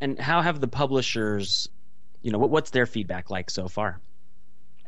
And 0.00 0.18
how 0.18 0.40
have 0.40 0.60
the 0.60 0.68
publishers, 0.68 1.68
you 2.22 2.30
know, 2.30 2.38
what, 2.38 2.50
what's 2.50 2.70
their 2.70 2.86
feedback 2.86 3.30
like 3.30 3.50
so 3.50 3.68
far? 3.68 4.00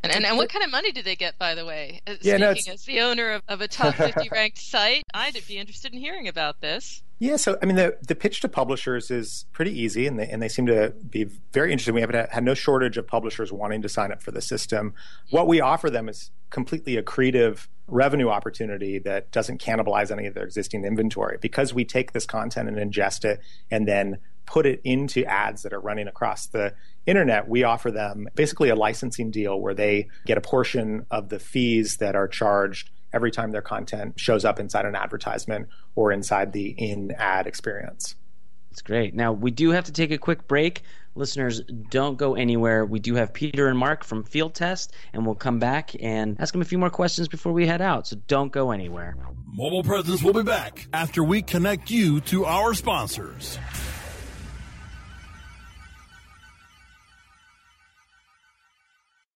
And, 0.03 0.13
and, 0.13 0.27
and 0.27 0.37
what 0.37 0.51
kind 0.51 0.63
of 0.63 0.71
money 0.71 0.93
do 0.93 1.03
they 1.03 1.17
get, 1.17 1.39
by 1.39 1.55
the 1.55 1.65
way? 1.65 2.03
Uh, 2.07 2.15
Yeah, 2.21 2.37
Speaking 2.37 2.65
no, 2.67 2.73
as 2.75 2.85
the 2.85 3.01
owner 3.01 3.31
of, 3.33 3.43
of 3.49 3.61
a 3.63 3.69
top 3.69 3.95
50 3.95 4.29
ranked 4.33 4.59
site, 4.59 5.03
I'd 5.15 5.35
be 5.49 5.57
interested 5.57 5.95
in 5.95 5.99
hearing 5.99 6.29
about 6.29 6.61
this. 6.61 7.03
Yeah, 7.21 7.37
so 7.37 7.57
I 7.63 7.67
mean, 7.67 7.77
the 7.77 7.97
the 8.07 8.15
pitch 8.15 8.41
to 8.41 8.49
publishers 8.49 9.11
is 9.11 9.47
pretty 9.53 9.71
easy, 9.71 10.07
and 10.07 10.19
they 10.19 10.29
and 10.29 10.43
they 10.43 10.49
seem 10.49 10.67
to 10.67 10.93
be 11.09 11.25
very 11.53 11.71
interested. 11.73 11.95
We 11.95 12.01
haven't 12.03 12.17
had, 12.17 12.29
had 12.31 12.45
no 12.45 12.55
shortage 12.55 12.99
of 12.99 13.07
publishers 13.07 13.51
wanting 13.53 13.81
to 13.83 13.89
sign 13.89 14.13
up 14.13 14.23
for 14.23 14.31
the 14.31 14.43
system. 14.43 14.95
What 15.31 15.47
we 15.47 15.61
offer 15.61 15.89
them 15.89 16.09
is 16.09 16.33
completely 16.51 16.97
accretive 16.97 17.69
revenue 17.87 18.29
opportunity 18.29 18.99
that 18.99 19.31
doesn't 19.31 19.63
cannibalize 19.63 20.11
any 20.11 20.27
of 20.27 20.35
their 20.35 20.45
existing 20.45 20.85
inventory 20.85 21.39
because 21.41 21.73
we 21.73 21.85
take 21.85 22.13
this 22.13 22.27
content 22.27 22.69
and 22.69 22.77
ingest 22.77 23.25
it 23.25 23.41
and 23.71 23.87
then 23.87 24.19
put 24.47 24.67
it 24.67 24.81
into 24.85 25.25
ads 25.25 25.63
that 25.63 25.73
are 25.73 25.81
running 25.81 26.09
across 26.09 26.47
the 26.47 26.75
internet. 27.07 27.49
We 27.49 27.65
offer 27.65 27.91
them 27.91 28.29
basically 28.35 28.69
a 28.69 28.75
licensing 28.75 29.31
deal 29.31 29.61
where 29.61 29.75
they 29.75 30.09
get 30.27 30.39
a 30.39 30.41
portion 30.41 31.07
of 31.11 31.29
the 31.29 31.39
fees 31.39 31.97
that 32.01 32.17
are 32.17 32.29
charged 32.29 32.91
every 33.13 33.31
time 33.31 33.53
their 33.53 33.63
content 33.63 34.19
shows 34.19 34.45
up 34.45 34.59
inside 34.59 34.87
an 34.87 34.97
advertisement 34.97 35.69
or 35.95 36.13
inside 36.13 36.53
the 36.53 36.69
in 36.71 37.13
ad 37.13 37.47
experience. 37.47 38.17
That's 38.71 38.83
great. 38.83 39.15
Now, 39.15 39.33
we 39.33 39.53
do 39.53 39.71
have 39.71 39.85
to 39.85 39.93
take 39.93 40.11
a 40.11 40.19
quick 40.19 40.49
break. 40.49 40.83
Listeners, 41.15 41.61
don't 41.91 42.19
go 42.19 42.35
anywhere. 42.35 42.85
We 42.85 42.99
do 42.99 43.15
have 43.15 43.33
Peter 43.33 43.69
and 43.69 43.79
Mark 43.79 44.03
from 44.03 44.25
Field 44.25 44.53
Test, 44.53 44.93
and 45.13 45.25
we'll 45.25 45.37
come 45.37 45.61
back 45.61 45.93
and 46.01 46.37
ask 46.41 46.51
them 46.51 46.61
a 46.61 46.65
few 46.65 46.79
more 46.79 46.91
questions 46.91 47.29
before 47.29 47.53
we 47.53 47.69
head 47.69 47.81
out. 47.81 48.09
So 48.09 48.17
don't 48.27 48.51
go 48.51 48.73
anywhere. 48.73 49.17
Mobile 49.47 49.85
Presence 49.85 50.25
will 50.25 50.33
be 50.33 50.43
back 50.43 50.89
after 50.93 51.23
we 51.23 51.41
connect 51.41 51.89
you 51.89 52.21
to 52.23 52.47
our 52.47 52.75
sponsors. 52.75 53.61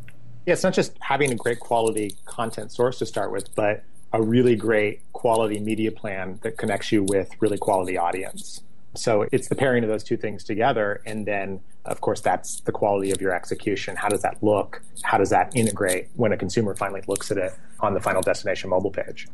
Yeah, 0.46 0.54
it's 0.54 0.62
not 0.62 0.72
just 0.72 0.96
having 1.00 1.32
a 1.32 1.36
great 1.36 1.60
quality 1.60 2.14
content 2.24 2.72
source 2.72 2.98
to 3.00 3.06
start 3.06 3.30
with, 3.30 3.54
but 3.54 3.84
a 4.12 4.22
really 4.22 4.56
great 4.56 5.02
quality 5.12 5.60
media 5.60 5.92
plan 5.92 6.38
that 6.42 6.56
connects 6.56 6.90
you 6.90 7.04
with 7.04 7.30
really 7.40 7.58
quality 7.58 7.96
audience. 7.96 8.62
So 8.94 9.26
it's 9.30 9.48
the 9.48 9.54
pairing 9.54 9.84
of 9.84 9.90
those 9.90 10.02
two 10.02 10.16
things 10.16 10.42
together. 10.42 11.00
And 11.06 11.26
then, 11.26 11.60
of 11.84 12.00
course, 12.00 12.20
that's 12.20 12.60
the 12.60 12.72
quality 12.72 13.12
of 13.12 13.20
your 13.20 13.32
execution. 13.32 13.94
How 13.94 14.08
does 14.08 14.22
that 14.22 14.42
look? 14.42 14.82
How 15.02 15.18
does 15.18 15.30
that 15.30 15.54
integrate 15.54 16.08
when 16.16 16.32
a 16.32 16.36
consumer 16.36 16.74
finally 16.74 17.02
looks 17.06 17.30
at 17.30 17.36
it 17.36 17.52
on 17.80 17.94
the 17.94 18.00
final 18.00 18.22
destination 18.22 18.70
mobile 18.70 18.90
page? 18.90 19.28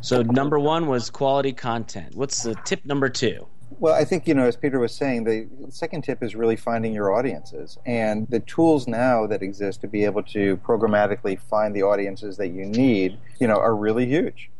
So 0.00 0.22
number 0.22 0.58
one 0.58 0.86
was 0.86 1.10
quality 1.10 1.52
content. 1.52 2.14
What's 2.14 2.42
the 2.42 2.54
tip 2.64 2.84
number 2.84 3.08
two? 3.08 3.46
Well, 3.78 3.94
I 3.94 4.04
think, 4.04 4.26
you 4.26 4.34
know, 4.34 4.44
as 4.44 4.56
Peter 4.56 4.78
was 4.78 4.94
saying, 4.94 5.24
the 5.24 5.48
second 5.70 6.02
tip 6.02 6.22
is 6.22 6.34
really 6.34 6.56
finding 6.56 6.92
your 6.92 7.12
audiences. 7.14 7.78
And 7.86 8.26
the 8.28 8.40
tools 8.40 8.86
now 8.86 9.26
that 9.26 9.42
exist 9.42 9.80
to 9.82 9.88
be 9.88 10.04
able 10.04 10.22
to 10.24 10.56
programmatically 10.58 11.40
find 11.40 11.74
the 11.74 11.82
audiences 11.82 12.36
that 12.36 12.48
you 12.48 12.66
need, 12.66 13.18
you 13.38 13.46
know, 13.46 13.56
are 13.56 13.74
really 13.74 14.06
huge. 14.06 14.50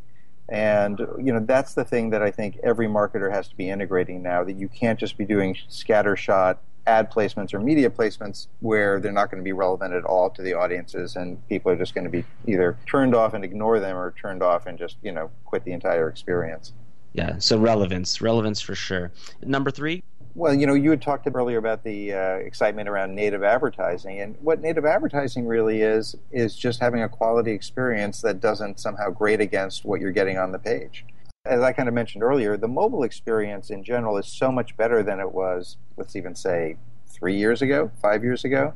And, 0.48 0.98
you 1.18 1.32
know, 1.32 1.40
that's 1.40 1.74
the 1.74 1.84
thing 1.84 2.10
that 2.10 2.22
I 2.22 2.30
think 2.30 2.58
every 2.62 2.86
marketer 2.86 3.30
has 3.30 3.48
to 3.48 3.56
be 3.56 3.68
integrating 3.68 4.22
now, 4.22 4.42
that 4.42 4.54
you 4.54 4.68
can't 4.68 4.98
just 4.98 5.18
be 5.18 5.24
doing 5.24 5.56
scattershot 5.68 6.58
ad 6.86 7.10
placements 7.10 7.52
or 7.52 7.60
media 7.60 7.90
placements 7.90 8.46
where 8.60 8.98
they're 9.00 9.12
not 9.12 9.30
going 9.30 9.40
to 9.40 9.44
be 9.44 9.52
relevant 9.52 9.94
at 9.94 10.04
all 10.04 10.30
to 10.30 10.42
the 10.42 10.54
audiences 10.54 11.14
and 11.14 11.46
people 11.48 11.70
are 11.70 11.76
just 11.76 11.94
going 11.94 12.04
to 12.04 12.10
be 12.10 12.24
either 12.46 12.76
turned 12.86 13.14
off 13.14 13.34
and 13.34 13.44
ignore 13.44 13.78
them 13.78 13.96
or 13.96 14.12
turned 14.12 14.42
off 14.42 14.66
and 14.66 14.78
just, 14.78 14.96
you 15.02 15.12
know, 15.12 15.30
quit 15.44 15.64
the 15.64 15.72
entire 15.72 16.08
experience. 16.08 16.72
Yeah, 17.12 17.38
so 17.38 17.58
relevance, 17.58 18.20
relevance 18.20 18.60
for 18.60 18.74
sure. 18.74 19.10
Number 19.42 19.70
three. 19.70 20.02
Well, 20.36 20.54
you 20.54 20.66
know, 20.66 20.74
you 20.74 20.90
had 20.90 21.02
talked 21.02 21.28
earlier 21.32 21.58
about 21.58 21.82
the 21.82 22.14
uh, 22.14 22.34
excitement 22.36 22.88
around 22.88 23.16
native 23.16 23.42
advertising, 23.42 24.20
and 24.20 24.36
what 24.40 24.60
native 24.60 24.84
advertising 24.84 25.44
really 25.46 25.82
is 25.82 26.14
is 26.30 26.54
just 26.54 26.80
having 26.80 27.02
a 27.02 27.08
quality 27.08 27.50
experience 27.50 28.20
that 28.20 28.40
doesn't 28.40 28.78
somehow 28.78 29.10
grade 29.10 29.40
against 29.40 29.84
what 29.84 30.00
you're 30.00 30.12
getting 30.12 30.38
on 30.38 30.52
the 30.52 30.58
page. 30.58 31.04
As 31.46 31.62
I 31.62 31.72
kind 31.72 31.88
of 31.88 31.94
mentioned 31.94 32.22
earlier, 32.22 32.56
the 32.56 32.68
mobile 32.68 33.02
experience 33.02 33.70
in 33.70 33.82
general 33.82 34.18
is 34.18 34.26
so 34.26 34.52
much 34.52 34.76
better 34.76 35.02
than 35.02 35.18
it 35.18 35.32
was, 35.32 35.78
let's 35.96 36.14
even 36.14 36.34
say, 36.36 36.76
three 37.08 37.36
years 37.36 37.60
ago, 37.60 37.90
five 38.00 38.22
years 38.22 38.44
ago. 38.44 38.74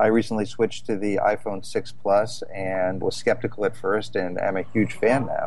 I 0.00 0.08
recently 0.08 0.44
switched 0.44 0.86
to 0.86 0.96
the 0.96 1.16
iPhone 1.16 1.64
6 1.64 1.92
Plus 2.02 2.42
and 2.54 3.00
was 3.00 3.16
skeptical 3.16 3.64
at 3.64 3.76
first, 3.76 4.16
and 4.16 4.38
I'm 4.38 4.56
a 4.56 4.64
huge 4.72 4.94
fan 4.94 5.26
now. 5.26 5.46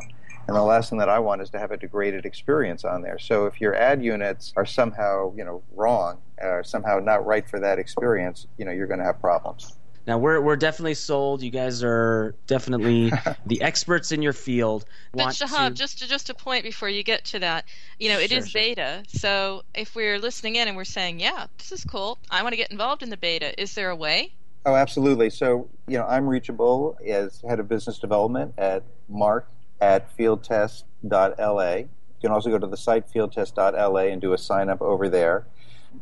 And 0.49 0.55
the 0.55 0.63
last 0.63 0.89
thing 0.89 0.97
that 0.97 1.09
I 1.09 1.19
want 1.19 1.43
is 1.43 1.51
to 1.51 1.59
have 1.59 1.69
a 1.69 1.77
degraded 1.77 2.25
experience 2.25 2.83
on 2.83 3.03
there. 3.03 3.19
So 3.19 3.45
if 3.45 3.62
your 3.62 3.75
ad 3.75 4.03
units 4.03 4.51
are 4.55 4.65
somehow, 4.65 5.31
you 5.35 5.45
know, 5.45 5.62
wrong, 5.75 6.17
or 6.39 6.63
somehow 6.63 6.97
not 6.97 7.23
right 7.23 7.47
for 7.47 7.59
that 7.59 7.77
experience, 7.77 8.47
you 8.57 8.65
know, 8.65 8.71
you're 8.71 8.88
going 8.88 8.97
to 8.97 9.05
have 9.05 9.21
problems. 9.21 9.75
Now 10.07 10.17
we're 10.17 10.41
we're 10.41 10.55
definitely 10.55 10.95
sold. 10.95 11.43
You 11.43 11.51
guys 11.51 11.83
are 11.83 12.33
definitely 12.47 13.12
the 13.45 13.62
experts 13.62 14.12
in 14.12 14.23
your 14.23 14.33
field. 14.33 14.85
But 15.13 15.27
Shahab, 15.27 15.67
to- 15.67 15.73
just 15.75 15.99
to, 15.99 16.07
just 16.07 16.31
a 16.31 16.33
point 16.33 16.63
before 16.63 16.89
you 16.89 17.03
get 17.03 17.25
to 17.25 17.39
that, 17.39 17.65
you 17.99 18.09
know, 18.09 18.17
it 18.17 18.31
is 18.31 18.49
Sure, 18.49 18.59
sure. 18.59 18.69
beta. 18.69 19.03
So 19.07 19.62
if 19.75 19.93
we're 19.93 20.17
listening 20.17 20.55
in 20.55 20.67
and 20.67 20.75
we're 20.75 20.83
saying, 20.83 21.19
"Yeah, 21.19 21.45
this 21.59 21.71
is 21.71 21.83
cool. 21.83 22.17
I 22.31 22.41
want 22.41 22.53
to 22.53 22.57
get 22.57 22.71
involved 22.71 23.03
in 23.03 23.12
the 23.12 23.17
beta," 23.17 23.62
is 23.62 23.75
there 23.75 23.91
a 23.91 23.95
way? 23.95 24.33
Oh, 24.65 24.73
absolutely. 24.73 25.29
So, 25.29 25.69
you 25.88 25.99
know, 25.99 26.05
I'm 26.05 26.27
reachable 26.27 26.97
as 27.05 27.39
head 27.47 27.59
of 27.59 27.69
business 27.69 27.99
development 27.99 28.55
at 28.57 28.81
mark 29.07 29.47
at 29.81 30.15
fieldtest.la. 30.17 31.75
You 31.75 31.87
can 32.21 32.31
also 32.31 32.49
go 32.49 32.57
to 32.57 32.67
the 32.67 32.77
site 32.77 33.09
fieldtest.la 33.09 34.01
and 34.01 34.21
do 34.21 34.33
a 34.33 34.37
sign 34.37 34.69
up 34.69 34.81
over 34.81 35.09
there. 35.09 35.47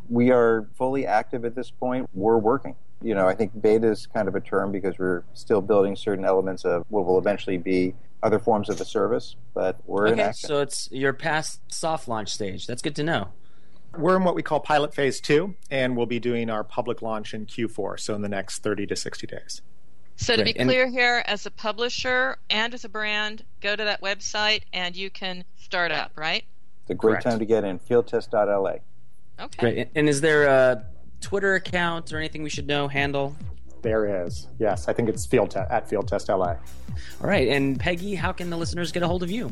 We 0.10 0.32
are 0.32 0.68
fully 0.76 1.06
active 1.06 1.46
at 1.46 1.56
this 1.56 1.72
point. 1.72 2.10
We're 2.14 2.38
working. 2.38 2.76
You 3.02 3.14
know, 3.14 3.28
I 3.28 3.36
think 3.36 3.60
beta 3.62 3.88
is 3.90 4.08
kind 4.08 4.28
of 4.28 4.36
a 4.36 4.42
term 4.42 4.72
because 4.72 4.98
we're 4.98 5.24
still 5.34 5.62
building 5.62 5.96
certain 5.96 6.26
elements 6.26 6.66
of 6.66 6.86
what 6.90 7.06
will 7.06 7.20
eventually 7.20 7.58
be 7.58 7.94
other 8.24 8.40
forms 8.40 8.70
of 8.70 8.78
the 8.78 8.86
service, 8.86 9.36
but 9.54 9.80
we're 9.86 10.08
in 10.08 10.14
okay, 10.14 10.24
action. 10.24 10.48
so 10.48 10.62
it's 10.62 10.90
you're 10.92 11.14
past 11.14 11.62
soft 11.72 12.08
launch 12.08 12.30
stage. 12.30 12.66
That's 12.66 12.82
good 12.82 12.96
to 12.96 13.04
know. 13.04 13.30
We're 13.96 14.16
in 14.16 14.24
what 14.24 14.36
we 14.36 14.42
call 14.42 14.60
pilot 14.60 14.94
phase 14.94 15.22
two, 15.22 15.56
and 15.72 15.96
we'll 15.96 16.08
be 16.08 16.20
doing 16.20 16.50
our 16.50 16.64
public 16.64 17.02
launch 17.02 17.34
in 17.34 17.46
Q4, 17.46 18.00
so 18.00 18.16
in 18.16 18.22
the 18.22 18.30
next 18.30 18.60
30 18.64 18.88
to 18.88 18.96
60 18.96 19.28
days. 19.28 19.62
So 20.18 20.36
to 20.36 20.44
Great. 20.44 20.56
be 20.56 20.60
And- 20.60 20.68
clear 20.70 20.88
here, 20.88 21.24
as 21.26 21.46
a 21.46 21.52
publisher 21.52 22.38
and 22.50 22.74
as 22.74 22.84
a 22.84 22.90
brand, 22.90 23.44
go 23.62 23.76
to 23.76 23.84
that 23.86 24.02
website 24.02 24.64
and 24.74 24.96
you 24.96 25.10
can 25.10 25.44
start 25.58 25.92
up, 25.92 26.12
right? 26.16 26.44
It's 26.82 26.90
a 26.92 26.96
great 26.96 27.14
Correct. 27.14 27.24
time 27.28 27.40
to 27.40 27.46
get 27.46 27.64
in. 27.64 27.80
Fieldtest.la. 27.80 28.70
Okay. 29.40 29.58
Great. 29.60 29.78
And- 29.78 29.90
And 29.96 30.10
is 30.10 30.22
there 30.22 30.46
a 30.48 30.84
Twitter 31.22 31.54
account 31.56 32.12
or 32.12 32.18
anything 32.18 32.42
we 32.44 32.50
should 32.50 32.68
know? 32.68 32.88
Handle. 32.88 33.36
There 33.84 34.26
is. 34.26 34.48
Yes, 34.58 34.88
I 34.88 34.94
think 34.94 35.08
it's 35.08 35.26
field 35.28 35.52
te- 35.52 35.60
at 35.60 35.88
Field 35.88 36.08
Test 36.08 36.30
LA. 36.30 36.56
All 37.22 37.28
right. 37.30 37.48
And 37.48 37.80
Peggy, 37.80 38.16
how 38.16 38.32
can 38.32 38.50
the 38.50 38.58
listeners 38.58 38.92
get 38.92 39.04
a 39.04 39.08
hold 39.08 39.22
of 39.22 39.30
you? 39.30 39.52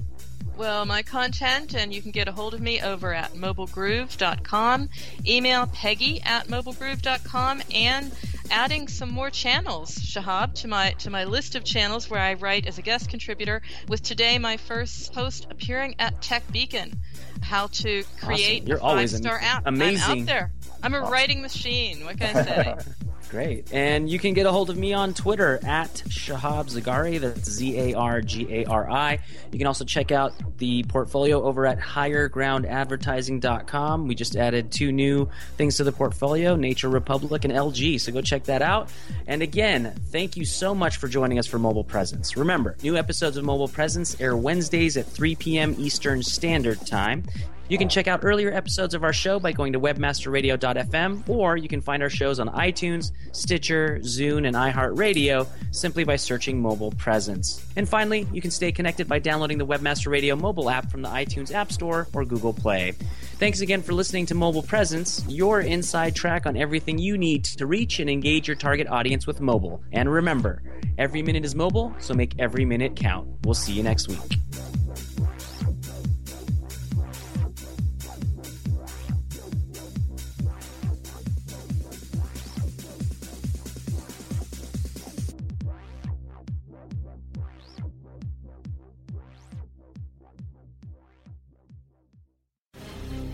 Well, 0.57 0.85
my 0.85 1.03
content, 1.03 1.75
and 1.75 1.93
you 1.93 2.01
can 2.01 2.11
get 2.11 2.27
a 2.27 2.31
hold 2.31 2.53
of 2.55 2.61
me 2.61 2.81
over 2.81 3.13
at 3.13 3.33
mobilegroove.com. 3.33 4.89
Email 5.27 5.67
Peggy 5.67 6.21
at 6.23 6.47
mobilegroove.com 6.47 7.61
and 7.73 8.11
adding 8.51 8.87
some 8.87 9.11
more 9.11 9.29
channels, 9.29 9.95
Shahab, 9.95 10.53
to 10.55 10.67
my 10.67 10.91
to 10.99 11.09
my 11.09 11.23
list 11.23 11.55
of 11.55 11.63
channels 11.63 12.09
where 12.09 12.19
I 12.19 12.33
write 12.33 12.65
as 12.67 12.77
a 12.77 12.81
guest 12.81 13.09
contributor. 13.09 13.61
With 13.87 14.01
today 14.01 14.37
my 14.39 14.57
first 14.57 15.13
post 15.13 15.47
appearing 15.49 15.95
at 15.99 16.21
Tech 16.21 16.43
Beacon, 16.51 16.99
how 17.41 17.67
to 17.67 18.03
create 18.21 18.67
You're 18.67 18.77
a 18.77 18.81
five 18.81 19.09
star 19.09 19.39
app. 19.41 19.63
amazing. 19.65 20.11
I'm 20.11 20.19
out 20.21 20.25
there. 20.25 20.51
I'm 20.83 20.93
a 20.93 21.01
writing 21.01 21.41
machine. 21.41 22.05
What 22.05 22.19
can 22.19 22.35
I 22.35 22.43
say? 22.43 22.75
Great. 23.35 23.71
And 23.73 24.09
you 24.09 24.17
can 24.17 24.33
get 24.33 24.45
a 24.45 24.51
hold 24.51 24.69
of 24.69 24.77
me 24.77 24.93
on 24.93 25.13
Twitter 25.13 25.59
at 25.65 25.89
Shahab 26.07 26.71
Zargari. 26.71 27.19
That's 27.19 27.49
Z 27.49 27.77
A 27.77 27.93
R 27.93 28.21
G 28.21 28.47
A 28.49 28.63
R 28.63 28.89
I. 28.89 29.19
You 29.51 29.57
can 29.57 29.67
also 29.67 29.83
check 29.83 30.13
out 30.13 30.31
the 30.57 30.83
portfolio 30.83 31.43
over 31.43 31.65
at 31.65 31.77
highergroundadvertising.com. 31.77 34.07
We 34.07 34.15
just 34.15 34.37
added 34.37 34.71
two 34.71 34.93
new 34.93 35.27
things 35.57 35.75
to 35.75 35.83
the 35.83 35.91
portfolio 35.91 36.55
Nature 36.55 36.87
Republic 36.87 37.43
and 37.43 37.53
LG. 37.53 37.99
So 37.99 38.13
go 38.13 38.21
check 38.21 38.45
that 38.45 38.61
out. 38.61 38.89
And 39.27 39.41
again, 39.41 39.99
thank 40.11 40.37
you 40.37 40.45
so 40.45 40.73
much 40.73 40.95
for 40.95 41.09
joining 41.09 41.37
us 41.37 41.45
for 41.45 41.59
Mobile 41.59 41.83
Presence. 41.83 42.37
Remember, 42.37 42.77
new 42.83 42.95
episodes 42.95 43.35
of 43.35 43.43
Mobile 43.43 43.67
Presence 43.67 44.15
air 44.21 44.37
Wednesdays 44.37 44.95
at 44.95 45.07
3 45.07 45.35
p.m. 45.35 45.75
Eastern 45.77 46.23
Standard 46.23 46.87
Time. 46.87 47.25
You 47.67 47.79
can 47.79 47.89
check 47.89 48.07
out 48.07 48.19
earlier 48.23 48.51
episodes 48.51 48.93
of 48.93 49.03
our 49.03 49.11
show 49.11 49.39
by 49.39 49.51
going 49.51 49.73
to 49.73 49.79
webmasterradio.fm, 49.79 51.27
or 51.27 51.57
you 51.57 51.67
can 51.67 51.81
find 51.81 52.03
our 52.03 52.11
shows 52.11 52.39
on 52.39 52.47
iTunes, 52.49 53.11
Stitcher, 53.31 53.97
Zune, 54.03 54.45
and 54.45 54.55
iHeartRadio 54.55 55.47
simply 55.71 56.03
by 56.03 56.15
searching 56.15 56.61
Mobile 56.61 56.91
Presence. 56.91 57.65
And 57.75 57.89
finally, 57.89 58.27
you 58.31 58.39
can 58.39 58.51
stay 58.51 58.71
connected 58.71 59.07
by 59.07 59.17
downloading 59.17 59.57
the 59.57 59.65
Webmaster 59.65 60.11
Radio 60.11 60.35
mobile 60.35 60.69
app 60.69 60.91
from 60.91 61.01
the 61.01 61.09
iTunes 61.09 61.51
App 61.51 61.71
Store 61.71 62.07
or 62.13 62.23
Google 62.23 62.53
Play. 62.53 62.91
Thanks 63.39 63.61
again 63.61 63.81
for 63.81 63.93
listening 63.93 64.27
to 64.27 64.35
Mobile 64.35 64.63
Presence, 64.63 65.25
your 65.27 65.61
inside 65.61 66.15
track 66.15 66.45
on 66.45 66.55
everything 66.55 66.99
you 66.99 67.17
need 67.17 67.45
to 67.45 67.65
reach 67.65 67.99
and 67.99 68.11
engage 68.11 68.47
your 68.47 68.57
target 68.57 68.87
audience 68.87 69.25
with 69.25 69.41
mobile. 69.41 69.81
And 69.91 70.11
remember, 70.11 70.61
every 70.99 71.23
minute 71.23 71.43
is 71.43 71.55
mobile, 71.55 71.95
so 71.97 72.13
make 72.13 72.35
every 72.37 72.63
minute 72.63 72.95
count. 72.95 73.27
We'll 73.43 73.55
see 73.55 73.73
you 73.73 73.81
next 73.81 74.07
week. 74.07 74.19